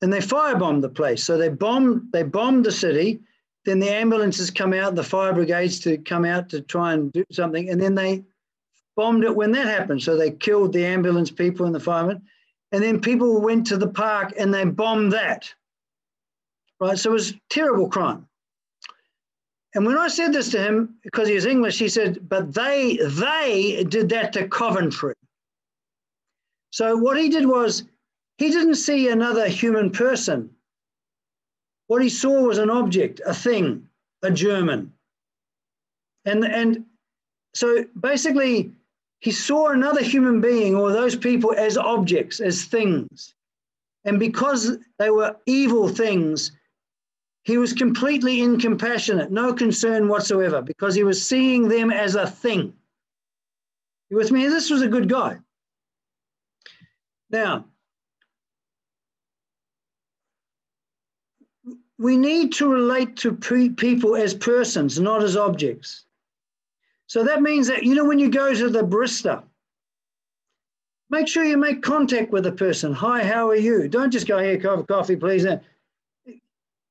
[0.04, 1.24] And they firebombed the place.
[1.24, 3.22] So they bombed, they bombed the city.
[3.64, 7.24] Then the ambulances come out, the fire brigades to come out to try and do
[7.32, 7.70] something.
[7.70, 8.26] And then they
[8.98, 10.04] bombed it when that happened.
[10.04, 12.22] So they killed the ambulance people and the firemen.
[12.74, 15.50] And then people went to the park and they bombed that.
[16.82, 17.00] Right.
[17.00, 18.28] So it was terrible crime.
[19.74, 22.98] And when I said this to him, because he was English, he said, but they
[23.04, 25.14] they did that to Coventry.
[26.72, 27.84] So what he did was
[28.38, 30.50] he didn't see another human person.
[31.88, 33.88] What he saw was an object, a thing,
[34.22, 34.94] a German.
[36.26, 36.86] And and
[37.54, 38.72] so basically
[39.20, 43.36] he saw another human being or those people as objects, as things.
[44.06, 46.52] And because they were evil things,
[47.44, 52.74] he was completely incompassionate, no concern whatsoever, because he was seeing them as a thing.
[54.10, 54.48] You with me?
[54.48, 55.40] This was a good guy.
[57.30, 57.66] Now,
[62.00, 66.06] we need to relate to pre- people as persons, not as objects.
[67.08, 69.44] So that means that, you know, when you go to the barista,
[71.10, 72.94] make sure you make contact with the person.
[72.94, 73.88] Hi, how are you?
[73.88, 75.46] Don't just go here, coffee, please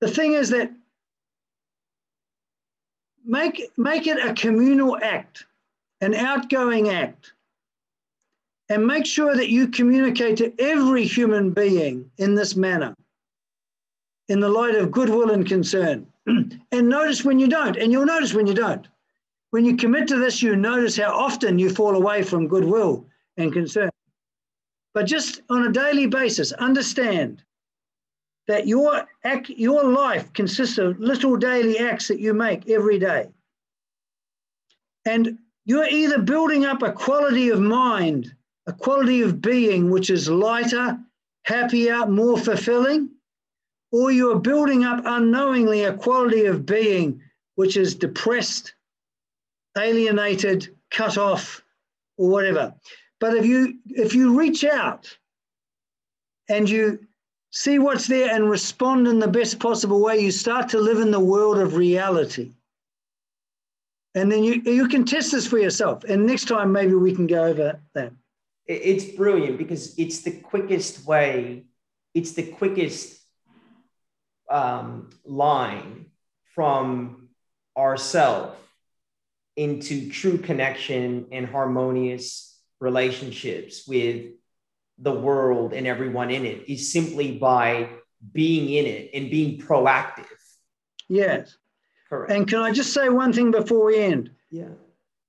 [0.03, 0.73] the thing is that
[3.25, 5.47] make, make it a communal act,
[6.01, 7.35] an outgoing act,
[8.69, 12.97] and make sure that you communicate to every human being in this manner,
[14.33, 16.07] in the light of goodwill and concern.
[16.27, 18.89] and notice when you don't, and you'll notice when you don't.
[19.51, 23.07] When you commit to this, you notice how often you fall away from goodwill
[23.37, 23.91] and concern.
[24.95, 27.45] But just on a daily basis, understand
[28.49, 33.29] that your act, your life consists of little daily acts that you make every day.
[35.05, 38.35] And you're either building up a quality of mind,
[38.67, 40.99] a quality of being which is lighter,
[41.45, 43.11] happier, more fulfilling,
[43.93, 47.21] or you're building up unknowingly a quality of being
[47.55, 48.75] which is depressed,
[49.79, 51.63] alienated, cut off,
[52.17, 52.75] or whatever.
[53.21, 55.17] But if you if you reach out
[56.49, 56.99] and you
[57.51, 61.11] see what's there and respond in the best possible way, you start to live in
[61.11, 62.53] the world of reality.
[64.15, 66.05] And then you, you can test this for yourself.
[66.05, 68.13] And next time, maybe we can go over that.
[68.67, 71.65] It's brilliant because it's the quickest way,
[72.15, 73.22] it's the quickest
[74.51, 76.07] um, line
[76.55, 77.29] from
[77.77, 78.57] ourself
[79.57, 84.33] into true connection and harmonious relationships with
[84.99, 87.89] the world and everyone in it is simply by
[88.33, 90.27] being in it and being proactive.
[91.09, 91.57] Yes.
[92.09, 92.33] Correct.
[92.33, 94.31] And can I just say one thing before we end?
[94.51, 94.69] Yeah.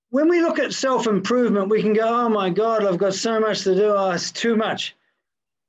[0.10, 3.40] When we look at self improvement, we can go, oh my God, I've got so
[3.40, 3.86] much to do.
[3.86, 4.96] Oh, it's too much.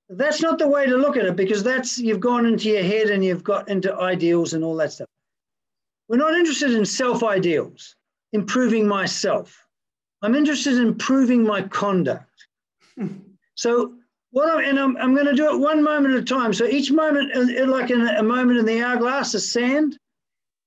[0.08, 3.08] That's not the way to look at it because that's you've gone into your head
[3.08, 5.08] and you've got into ideals and all that stuff.
[6.08, 7.96] We're not interested in self ideals,
[8.32, 9.64] improving myself.
[10.22, 12.30] I'm interested in improving my conduct.
[13.56, 13.94] So
[14.32, 16.52] what I'm, and I'm, I'm going to do it one moment at a time.
[16.52, 19.96] So each moment, uh, uh, like in a moment in the hourglass, of sand.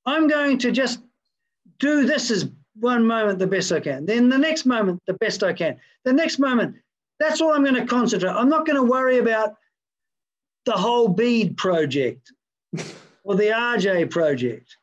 [0.05, 1.01] I'm going to just
[1.77, 2.47] do this as
[2.79, 4.05] one moment the best I can.
[4.05, 5.77] Then the next moment, the best I can.
[6.05, 6.77] The next moment,
[7.19, 8.31] that's all I'm going to concentrate.
[8.31, 9.55] I'm not going to worry about
[10.65, 12.31] the whole Bede project
[13.23, 14.77] or the RJ project.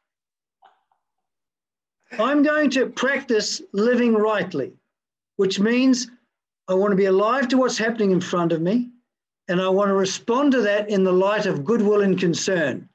[2.18, 4.72] I'm going to practice living rightly,
[5.36, 6.08] which means
[6.68, 8.90] I want to be alive to what's happening in front of me.
[9.48, 12.88] And I want to respond to that in the light of goodwill and concern.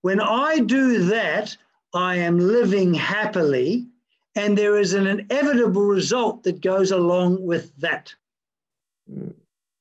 [0.00, 1.56] When I do that,
[1.94, 3.86] I am living happily,
[4.34, 8.12] and there is an inevitable result that goes along with that.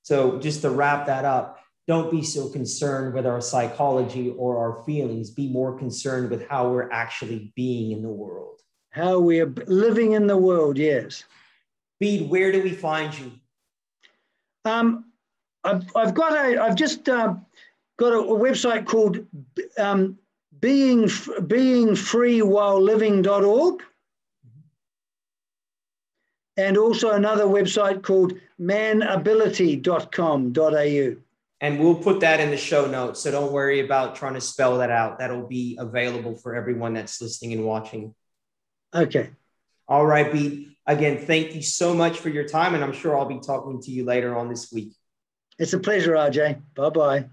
[0.03, 4.83] So, just to wrap that up, don't be so concerned with our psychology or our
[4.83, 5.29] feelings.
[5.29, 8.59] Be more concerned with how we're actually being in the world.
[8.91, 11.23] How we are living in the world, yes.
[11.99, 13.31] Bede, where do we find you?
[14.65, 15.05] Um,
[15.63, 17.35] I've, I've got a, I've just uh,
[17.97, 19.25] got a, a, website called
[19.77, 20.19] um,
[20.59, 23.83] being, beingfreewhileliving.org
[26.61, 31.15] and also another website called manability.com.au.
[31.63, 33.21] And we'll put that in the show notes.
[33.21, 35.19] So don't worry about trying to spell that out.
[35.19, 38.15] That'll be available for everyone that's listening and watching.
[38.93, 39.29] Okay.
[39.87, 40.67] All right, Bede.
[40.87, 42.73] Again, thank you so much for your time.
[42.73, 44.93] And I'm sure I'll be talking to you later on this week.
[45.59, 46.59] It's a pleasure, RJ.
[46.73, 47.25] Bye bye.